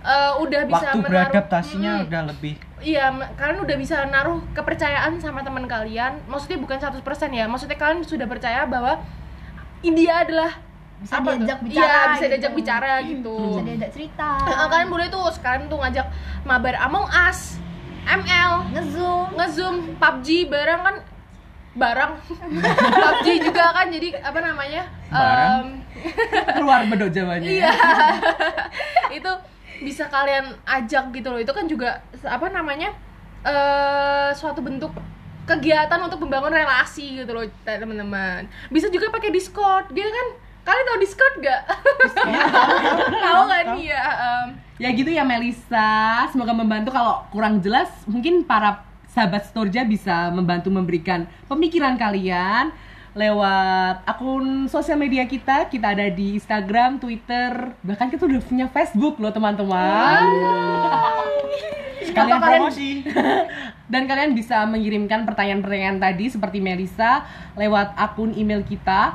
eh, 0.00 0.32
udah 0.40 0.62
bisa 0.64 0.86
Waktu 0.90 0.98
menaruh 1.04 1.12
beradaptasinya 1.12 1.92
Mm-mm. 2.00 2.06
udah 2.08 2.22
lebih. 2.32 2.54
Iya, 2.80 3.12
kalian 3.36 3.60
udah 3.60 3.76
bisa 3.76 4.08
naruh 4.08 4.40
kepercayaan 4.56 5.20
sama 5.20 5.44
teman 5.44 5.68
kalian. 5.68 6.16
Maksudnya 6.24 6.56
bukan 6.56 6.80
100% 6.80 7.04
ya. 7.28 7.44
Maksudnya 7.44 7.76
kalian 7.76 8.00
sudah 8.08 8.24
percaya 8.24 8.64
bahwa 8.64 9.04
India 9.84 10.24
adalah 10.24 10.56
Bisa 11.00 11.16
apa 11.16 11.28
tuh? 11.30 11.38
diajak 11.40 11.58
Iya, 11.58 11.64
bicara 11.64 12.00
bisa 12.06 12.20
gitu. 12.20 12.30
diajak 12.30 12.52
bicara 12.54 12.90
gitu. 13.02 13.36
bisa 13.46 13.60
diajak 13.62 13.90
cerita 13.90 14.30
Eh, 14.42 14.66
kalian 14.68 14.88
boleh 14.88 15.06
tuh 15.08 15.24
sekarang 15.32 15.64
tuh 15.66 15.78
ngajak 15.78 16.06
mabar 16.42 16.74
Among 16.78 17.06
Us, 17.08 17.56
ML, 18.02 18.52
ngezoom 18.70 19.28
ngezoom, 19.32 19.76
PUBG 19.96 20.28
bareng 20.46 20.80
kan 20.80 20.96
barang 21.70 22.12
PUBG 23.00 23.26
juga 23.42 23.64
kan 23.70 23.86
jadi 23.88 24.18
apa 24.18 24.38
namanya 24.40 24.82
Barang? 25.06 25.64
Em, 25.64 25.66
keluar 26.56 26.82
bedok 26.84 27.10
Jawanya 27.10 27.46
iya 27.46 27.70
itu 29.16 29.30
bisa 29.80 30.04
kalian 30.06 30.50
ajak 30.62 31.08
gitu 31.10 31.28
loh 31.28 31.38
itu 31.38 31.48
kan 31.48 31.64
juga 31.64 31.98
apa 32.20 32.46
namanya 32.48 32.92
eh 33.40 34.28
suatu 34.30 34.60
bentuk 34.60 34.92
kegiatan 35.42 35.96
untuk 35.98 36.20
membangun 36.20 36.52
relasi 36.52 37.16
gitu 37.16 37.32
loh 37.32 37.42
teman-teman 37.64 38.44
bisa 38.68 38.86
juga 38.86 39.08
pakai 39.08 39.30
discord 39.30 39.88
gitu 39.90 40.06
kan 40.06 40.28
kalian 40.70 40.86
tahu 40.86 40.98
discord 41.00 41.34
gak 41.40 41.60
tahu 43.26 43.42
kan 43.44 43.66
iya 43.76 44.00
em, 44.16 44.46
Ya 44.78 44.88
gitu 44.90 45.12
ya 45.12 45.20
Melisa, 45.20 45.92
semoga 46.28 46.56
membantu. 46.56 46.88
Kalau 46.88 47.28
kurang 47.28 47.60
jelas 47.60 47.92
mungkin 48.06 48.40
para 48.42 48.80
sahabat 49.06 49.44
Storja 49.44 49.84
bisa 49.84 50.32
membantu 50.32 50.72
memberikan 50.72 51.28
pemikiran 51.44 52.00
kalian 52.00 52.72
lewat 53.12 54.00
akun 54.06 54.64
sosial 54.66 54.96
media 54.96 55.28
kita. 55.28 55.68
Kita 55.68 55.92
ada 55.92 56.08
di 56.08 56.32
Instagram, 56.32 56.96
Twitter, 56.96 57.76
bahkan 57.82 58.08
kita 58.08 58.24
udah 58.24 58.40
punya 58.40 58.72
Facebook 58.72 59.20
loh 59.20 59.28
teman-teman. 59.28 60.24
sekalian 62.00 62.40
kalian- 62.40 62.64
promosi. 62.64 63.04
Dan 63.92 64.06
kalian 64.06 64.32
bisa 64.32 64.64
mengirimkan 64.64 65.28
pertanyaan-pertanyaan 65.28 66.00
tadi 66.00 66.30
seperti 66.30 66.56
Melisa 66.56 67.26
lewat 67.52 67.92
akun 67.96 68.32
email 68.32 68.64
kita 68.64 69.12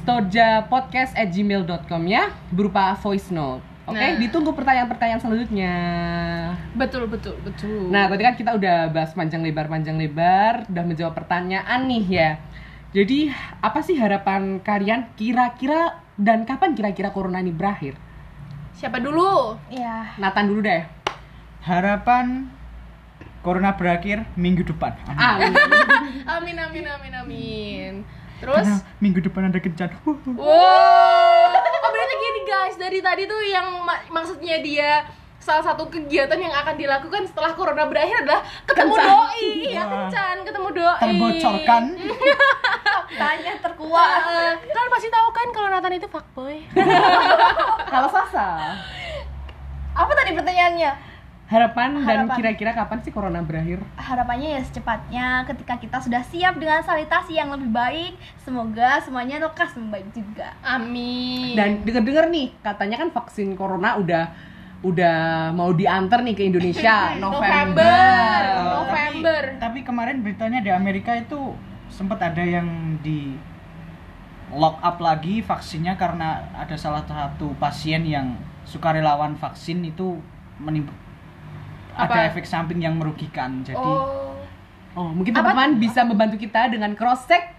storjapodcast@gmail.com 0.00 2.02
ya 2.06 2.30
berupa 2.50 2.94
voice 2.96 3.30
note. 3.30 3.62
Oke, 3.84 3.98
Nah. 3.98 4.16
ditunggu 4.22 4.54
pertanyaan-pertanyaan 4.54 5.18
selanjutnya. 5.18 5.74
betul 6.78 7.10
betul 7.10 7.34
betul 7.42 7.90
Nah, 7.90 8.06
tadi 8.06 8.22
kan 8.22 8.34
kita 8.38 8.54
udah 8.54 8.86
bahas 8.88 9.10
panjang 9.12 9.42
lebar 9.42 9.66
panjang 9.66 9.98
lebar, 9.98 10.62
udah 10.70 10.84
menjawab 10.86 11.14
pertanyaan 11.16 11.90
nih 11.90 12.04
ya. 12.06 12.30
Jadi, 12.90 13.30
apa 13.58 13.82
sih 13.82 13.98
harapan 13.98 14.58
kalian 14.60 15.10
kira-kira 15.14 15.98
dan 16.14 16.44
kapan 16.44 16.74
kira-kira 16.74 17.10
corona 17.10 17.38
ini 17.38 17.50
berakhir? 17.50 17.94
Siapa 18.74 18.98
dulu? 18.98 19.58
ya 19.68 20.14
Nathan 20.16 20.46
dulu 20.46 20.60
deh. 20.62 20.82
Harapan 21.60 22.48
corona 23.42 23.74
berakhir 23.74 24.24
minggu 24.38 24.62
depan. 24.62 24.94
Amin. 25.08 25.52
Amin. 26.30 26.56
Amin 26.56 26.84
amin 26.86 27.12
amin 27.14 27.92
amin. 28.40 28.48
Karena 28.48 28.64
Terus 28.64 28.98
minggu 28.98 29.20
depan 29.20 29.42
ada 29.46 29.58
kencan. 29.58 29.90
Wow. 30.34 30.40
Oh 30.40 31.90
berarti 31.90 32.14
gini 32.16 32.40
guys, 32.44 32.74
dari 32.76 32.98
tadi 32.98 33.22
tuh 33.26 33.40
yang 33.42 33.66
ma- 33.82 34.06
maksudnya 34.08 34.58
dia 34.60 35.04
salah 35.40 35.64
satu 35.64 35.88
kegiatan 35.88 36.36
yang 36.36 36.52
akan 36.52 36.76
dilakukan 36.76 37.24
setelah 37.24 37.56
corona 37.56 37.88
berakhir 37.88 38.22
adalah 38.22 38.44
ketemu 38.64 38.92
Kencan. 38.92 39.08
doi, 39.08 39.44
ya 39.72 39.82
kencan, 39.88 40.36
ketemu 40.44 40.68
doi. 40.76 41.00
Terbocorkan. 41.00 41.82
tanya 43.20 43.52
terkuat 43.58 44.20
Wah, 44.22 44.54
kalian 44.54 44.90
pasti 44.92 45.08
tahu 45.10 45.28
kan 45.34 45.48
kalau 45.50 45.68
Nathan 45.68 45.98
itu 45.98 46.06
fuckboy. 46.06 46.62
Kalau 47.90 48.08
Sasa, 48.08 48.78
apa 49.90 50.12
tadi 50.14 50.30
pertanyaannya 50.36 51.09
harapan, 51.50 51.98
dan 52.06 52.30
kira-kira 52.30 52.70
kapan 52.70 53.02
sih 53.02 53.10
corona 53.10 53.42
berakhir? 53.42 53.82
harapannya 53.98 54.54
ya 54.54 54.60
secepatnya 54.62 55.26
ketika 55.50 55.74
kita 55.82 55.98
sudah 55.98 56.22
siap 56.22 56.54
dengan 56.62 56.78
sanitasi 56.86 57.34
yang 57.34 57.50
lebih 57.50 57.74
baik 57.74 58.14
semoga 58.38 59.02
semuanya 59.02 59.42
lekas 59.42 59.74
membaik 59.74 60.06
juga 60.14 60.54
Amin. 60.62 61.58
Dan 61.58 61.82
denger-denger 61.82 62.30
nih, 62.30 62.46
katanya 62.62 62.96
kan 63.02 63.10
vaksin 63.10 63.58
corona 63.58 63.98
udah 63.98 64.30
udah 64.80 65.50
mau 65.52 65.74
diantar 65.76 66.24
nih 66.24 66.32
ke 66.38 66.42
Indonesia 66.46 67.18
November. 67.18 67.42
November. 67.44 68.40
November. 68.80 69.42
Tapi, 69.58 69.60
tapi 69.60 69.78
kemarin 69.84 70.24
beritanya 70.24 70.64
di 70.64 70.70
Amerika 70.72 71.12
itu 71.18 71.52
sempat 71.90 72.22
ada 72.22 72.40
yang 72.40 72.96
di 73.02 73.34
lock 74.54 74.80
up 74.80 74.98
lagi 74.98 75.42
vaksinnya 75.44 75.94
karena 75.98 76.42
ada 76.54 76.74
salah 76.74 77.04
satu 77.04 77.54
pasien 77.58 78.02
yang 78.06 78.34
sukarelawan 78.64 79.36
vaksin 79.36 79.82
itu 79.84 80.18
menimb 80.58 80.90
Apa? 81.92 82.12
ada 82.12 82.20
efek 82.26 82.44
samping 82.44 82.78
yang 82.78 82.94
merugikan. 82.94 83.62
Jadi 83.62 83.76
Oh. 83.76 84.34
Oh, 84.92 85.08
mungkin 85.08 85.30
Apa- 85.32 85.50
teman-teman 85.50 85.78
bisa 85.78 86.02
membantu 86.02 86.36
kita 86.36 86.66
dengan 86.66 86.92
cross 86.92 87.22
check 87.24 87.54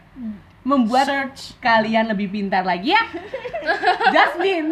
membuat 0.61 1.05
search 1.05 1.55
kalian 1.57 2.05
lebih 2.05 2.27
pintar 2.29 2.61
lagi 2.61 2.91
ya. 2.91 3.03
Jasmine, 4.13 4.67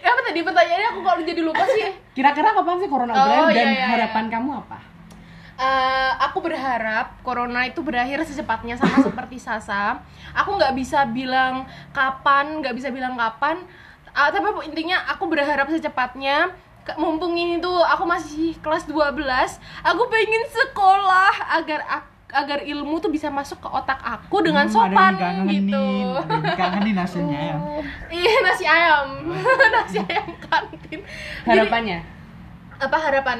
Apa 0.00 0.20
tadi 0.22 0.40
pertanyaannya 0.40 0.88
aku 0.88 1.00
kalau 1.02 1.20
jadi 1.20 1.40
lupa 1.40 1.64
sih. 1.68 1.92
kira-kira 2.12 2.50
kapan 2.50 2.76
sih 2.78 2.88
corona 2.88 3.12
Oh, 3.12 3.20
berakhir 3.20 3.44
iya, 3.44 3.54
dan 3.54 3.66
iya, 3.66 3.74
iya. 3.74 3.86
harapan 3.90 4.24
kamu 4.28 4.50
apa? 4.56 4.78
Eh, 5.56 6.10
aku 6.20 6.38
berharap 6.40 7.06
corona 7.20 7.64
itu 7.64 7.80
berakhir 7.80 8.20
secepatnya 8.22 8.74
sama 8.74 8.96
seperti 9.06 9.36
Sasa. 9.36 10.00
Aku 10.32 10.54
nggak 10.54 10.72
bisa 10.72 11.04
bilang 11.06 11.64
kapan, 11.90 12.60
nggak 12.60 12.72
bisa 12.72 12.88
bilang 12.88 13.14
kapan. 13.14 13.60
Ah, 14.10 14.28
tapi 14.28 14.44
intinya 14.64 15.04
aku 15.06 15.26
berharap 15.26 15.68
secepatnya. 15.68 16.48
Mumpung 16.94 17.34
ini 17.34 17.58
tuh 17.58 17.82
aku 17.82 18.06
masih 18.06 18.54
kelas 18.62 18.86
12, 18.86 19.18
aku 19.82 20.02
pengen 20.06 20.42
sekolah 20.46 21.58
agar 21.58 21.82
agar 22.30 22.58
ilmu 22.62 22.98
tuh 22.98 23.10
bisa 23.10 23.26
masuk 23.26 23.58
ke 23.58 23.66
otak 23.66 23.98
aku 23.98 24.42
dengan 24.42 24.70
Hmm, 24.70 24.74
sopan 24.74 25.14
ada 25.18 25.42
yang 25.42 25.50
gitu. 25.50 25.86
Kangenin 26.54 26.94
hasilnya 26.94 27.40
ya. 27.40 27.56
Iya 28.16 28.32
nasi 28.42 28.64
ayam, 28.66 29.06
nasi 29.74 29.98
ayam 29.98 30.30
kantin. 30.38 31.00
Jadi, 31.02 31.46
Harapannya? 31.46 31.98
apa 32.76 32.96
harapan? 33.00 33.38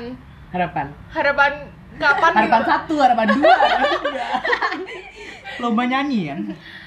Harapan. 0.51 0.87
Harapan 1.13 1.53
kapan? 1.97 2.33
Harapan 2.35 2.61
gitu? 2.61 2.71
satu, 2.71 2.95
harapan 3.01 3.27
dua. 3.37 3.55
Lomba 5.63 5.83
nyanyi 5.85 6.21
kan. 6.29 6.41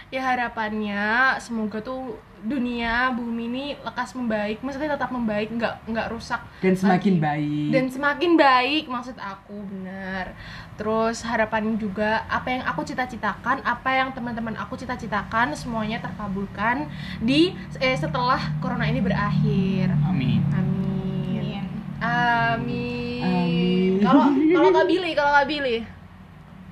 Ya 0.10 0.26
harapannya 0.26 1.38
semoga 1.38 1.78
tuh 1.80 2.18
dunia 2.40 3.12
bumi 3.12 3.46
ini 3.46 3.66
lekas 3.78 4.16
membaik 4.16 4.64
maksudnya 4.64 4.96
tetap 4.96 5.12
membaik 5.12 5.52
nggak 5.52 5.86
nggak 5.86 6.08
rusak 6.10 6.40
Dan 6.64 6.74
semakin 6.74 7.20
lagi. 7.20 7.22
baik. 7.22 7.70
dan 7.70 7.86
semakin 7.88 8.32
baik 8.34 8.84
maksud 8.88 9.14
aku 9.16 9.60
benar 9.68 10.34
terus 10.74 11.22
harapan 11.22 11.76
juga 11.76 12.24
apa 12.26 12.48
yang 12.50 12.64
aku 12.64 12.82
cita-citakan 12.82 13.60
apa 13.62 13.90
yang 13.92 14.10
teman-teman 14.16 14.56
aku 14.56 14.74
cita-citakan 14.74 15.52
semuanya 15.54 16.00
terkabulkan 16.00 16.88
di 17.20 17.54
eh, 17.78 17.94
setelah 17.94 18.40
corona 18.58 18.88
ini 18.88 19.04
berakhir 19.04 19.92
Amin. 20.02 20.42
amin 20.50 21.64
amin 22.00 23.22
Amin. 23.22 23.92
kalau 24.00 24.26
kalau 24.32 24.70
kak 24.72 24.86
Billy 24.88 25.12
kalau 25.12 25.32
kak 25.34 25.46
Billy 25.46 25.78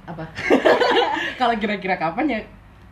apa 0.07 0.23
kalau 1.39 1.53
kira-kira 1.53 1.99
kapan 1.99 2.25
ya 2.25 2.39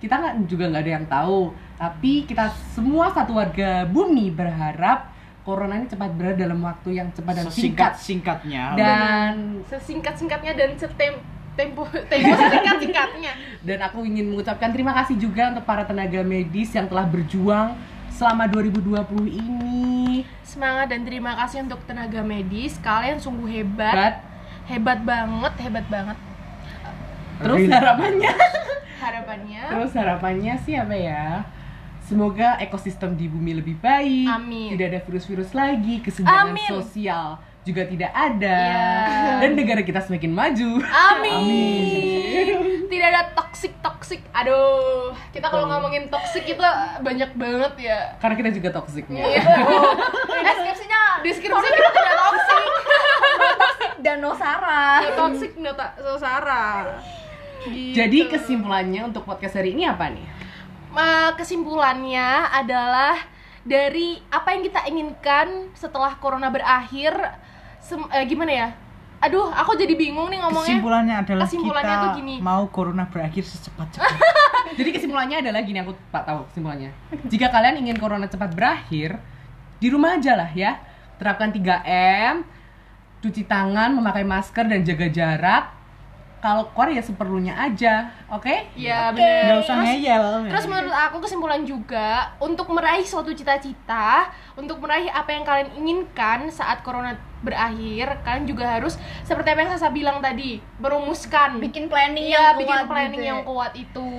kita 0.05 0.21
nggak 0.21 0.33
juga 0.45 0.69
nggak 0.69 0.83
ada 0.85 0.93
yang 1.01 1.07
tahu. 1.09 1.41
Tapi 1.75 2.29
kita 2.29 2.53
semua 2.77 3.09
satu 3.09 3.35
warga 3.35 3.83
bumi 3.89 4.29
berharap 4.29 5.11
corona 5.41 5.77
ini 5.77 5.89
cepat 5.89 6.09
berada 6.13 6.37
dalam 6.45 6.61
waktu 6.61 7.01
yang 7.01 7.09
cepat 7.13 7.33
dan 7.41 7.45
singkat. 7.49 7.91
Singkat-singkatnya. 7.97 8.63
dan 8.77 9.33
sesingkat-singkatnya 9.65 10.53
dan 10.53 10.69
setem 10.77 11.13
tempo 11.57 11.83
tempo 12.09 12.33
singkat-singkatnya. 12.41 13.33
Dan 13.65 13.79
aku 13.81 14.05
ingin 14.05 14.29
mengucapkan 14.29 14.69
terima 14.69 14.93
kasih 14.93 15.17
juga 15.17 15.53
untuk 15.53 15.65
para 15.65 15.85
tenaga 15.85 16.21
medis 16.21 16.69
yang 16.73 16.85
telah 16.85 17.09
berjuang 17.09 17.73
selama 18.13 18.45
2020 18.47 19.25
ini. 19.29 20.23
Semangat 20.45 20.93
dan 20.93 21.01
terima 21.01 21.33
kasih 21.35 21.65
untuk 21.65 21.81
tenaga 21.89 22.21
medis. 22.21 22.77
Kalian 22.79 23.17
sungguh 23.17 23.49
hebat. 23.49 23.93
But, 23.93 24.15
hebat 24.69 24.99
banget 25.01 25.53
hebat 25.61 25.85
banget. 25.89 26.17
Terus 27.35 27.67
harapannya 27.67 28.31
harapannya? 28.95 29.63
Terus 29.69 29.91
harapannya 29.93 30.53
sih 30.63 30.75
apa 30.75 30.95
ya? 30.95 31.25
Semoga 32.05 32.61
ekosistem 32.61 33.17
di 33.17 33.25
bumi 33.25 33.57
lebih 33.57 33.75
baik. 33.81 34.29
Amin. 34.29 34.77
tidak 34.77 34.87
ada 34.93 34.99
virus-virus 35.03 35.51
lagi 35.51 35.99
kesenjangan 35.99 36.53
Amin. 36.53 36.69
sosial 36.69 37.27
juga 37.65 37.81
tidak 37.81 38.13
ada. 38.13 38.57
Iya. 38.61 39.41
dan 39.41 39.51
negara 39.57 39.81
kita 39.81 39.97
semakin 40.05 40.29
maju. 40.29 40.85
Amin, 40.85 42.85
tidak 42.85 43.07
ada 43.09 43.21
toxic 43.33 43.73
toxic. 43.81 44.21
Aduh 44.31 45.17
kita 45.33 45.49
kalau 45.49 45.65
ngomongin 45.65 46.05
toxic 46.05 46.45
itu 46.45 46.61
banyak 47.01 47.33
banget 47.33 47.73
ya. 47.89 47.99
Karena 48.21 48.35
kita 48.37 48.49
juga 48.53 48.69
toksiknya 48.69 49.25
Iya. 49.25 49.41
deskripsinya 50.45 51.01
deskripsi 51.25 51.67
kita 51.73 51.89
tidak 51.89 52.15
toxic. 52.21 52.69
Dan 54.05 54.21
Nosara 54.21 55.01
Tidak 55.01 55.17
toxic 55.17 55.51
nota 55.57 55.89
Sosara 55.97 57.01
Gitu. 57.65 57.93
jadi 57.93 58.19
kesimpulannya 58.29 59.01
untuk 59.03 59.23
podcast 59.23 59.55
hari 59.55 59.71
ini 59.71 59.83
apa 59.83 60.07
nih 60.07 60.27
Ma- 60.89 61.33
kesimpulannya 61.33 62.23
adalah 62.51 63.17
dari 63.61 64.21
apa 64.27 64.47
yang 64.49 64.61
kita 64.63 64.85
inginkan 64.85 65.47
setelah 65.73 66.15
corona 66.15 66.47
berakhir 66.47 67.11
sem- 67.79 68.07
eh, 68.07 68.23
gimana 68.23 68.51
ya 68.51 68.67
aduh 69.17 69.49
aku 69.49 69.73
jadi 69.73 69.93
bingung 69.93 70.27
nih 70.27 70.37
ngomongnya 70.37 70.75
Kesimpulannya 70.75 71.15
adalah 71.17 71.43
Kesimpulannya 71.43 71.87
kita 71.89 72.05
tuh 72.05 72.11
gini. 72.15 72.35
mau 72.39 72.63
corona 72.67 73.03
berakhir 73.05 73.43
secepat-cepat. 73.43 74.11
jadi 74.77 74.89
kesimpulannya 74.91 75.37
adalah 75.39 75.61
gini 75.61 75.79
aku 75.79 75.97
pak 76.09 76.23
tahu 76.23 76.45
kesimpulannya 76.47 76.91
jika 77.25 77.47
kalian 77.47 77.81
ingin 77.81 77.97
corona 77.97 78.25
cepat 78.25 78.53
berakhir 78.53 79.17
di 79.75 79.87
rumah 79.89 80.15
aja 80.15 80.35
lah 80.35 80.51
ya 80.51 80.77
terapkan 81.15 81.49
3M 81.49 82.43
cuci 83.19 83.43
tangan 83.43 83.89
memakai 83.91 84.21
masker 84.21 84.65
dan 84.65 84.79
jaga 84.79 85.07
jarak 85.07 85.63
kalau 86.45 86.69
keluar 86.69 86.93
ya 86.93 87.01
seperlunya 87.01 87.57
aja 87.57 88.05
oke 88.29 88.53
ya 88.77 89.09
bener 89.09 89.49
Nggak 89.49 89.59
usah 89.65 89.75
Terus- 89.75 89.87
ngeyel. 89.89 90.25
Terus 90.45 90.65
menurut 90.69 90.93
aku 90.93 91.17
kesimpulan 91.17 91.61
juga 91.65 92.09
untuk 92.37 92.69
meraih 92.69 93.01
suatu 93.01 93.33
cita-cita, 93.33 94.29
untuk 94.53 94.77
meraih 94.77 95.09
apa 95.09 95.33
yang 95.33 95.41
kalian 95.41 95.73
inginkan 95.73 96.45
saat 96.49 96.85
corona 96.85 97.17
berakhir, 97.41 98.21
kalian 98.21 98.45
juga 98.45 98.69
harus 98.69 98.93
seperti 99.21 99.49
apa 99.49 99.59
yang 99.59 99.71
Sasa 99.71 99.89
bilang 99.89 100.21
tadi, 100.21 100.61
merumuskan 100.77 101.57
bikin 101.57 101.89
planning 101.89 102.29
Iya, 102.29 102.53
yang 102.53 102.57
bikin 102.57 102.77
kuat 102.77 102.85
planning 102.85 103.17
gitu 103.17 103.25
ya. 103.25 103.31
yang 103.31 103.41
kuat 103.41 103.73
itu. 103.73 104.09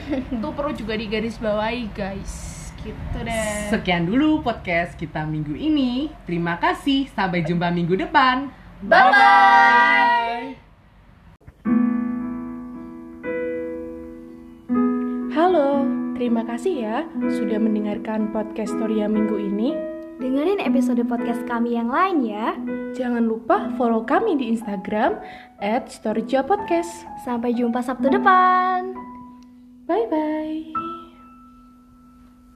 itu 0.36 0.48
perlu 0.52 0.72
juga 0.72 0.94
digarisbawahi, 0.94 1.84
guys. 1.92 2.32
Gitu 2.80 3.16
deh. 3.20 3.68
sekian 3.68 4.04
dulu 4.04 4.40
podcast 4.40 4.96
kita 4.96 5.24
minggu 5.24 5.52
ini 5.52 6.08
terima 6.24 6.56
kasih 6.56 7.12
sampai 7.12 7.44
jumpa 7.44 7.68
minggu 7.68 7.92
depan 7.92 8.48
bye 8.80 9.04
bye 9.12 10.69
Halo, 15.50 15.82
terima 16.14 16.46
kasih 16.46 16.74
ya 16.78 16.96
sudah 17.26 17.58
mendengarkan 17.58 18.30
podcast 18.30 18.70
Storia 18.70 19.10
minggu 19.10 19.34
ini. 19.34 19.74
dengerin 20.22 20.62
episode 20.62 21.02
podcast 21.10 21.42
kami 21.50 21.74
yang 21.74 21.90
lain 21.90 22.22
ya 22.22 22.54
Jangan 22.94 23.26
lupa 23.26 23.74
follow 23.74 24.06
kami 24.06 24.38
di 24.38 24.54
Instagram 24.54 25.18
@storyjapodcast. 25.58 27.02
sampai 27.26 27.50
jumpa 27.58 27.82
Sabtu 27.82 28.14
depan 28.14 28.94
Bye 29.90 30.06
bye. 30.06 30.89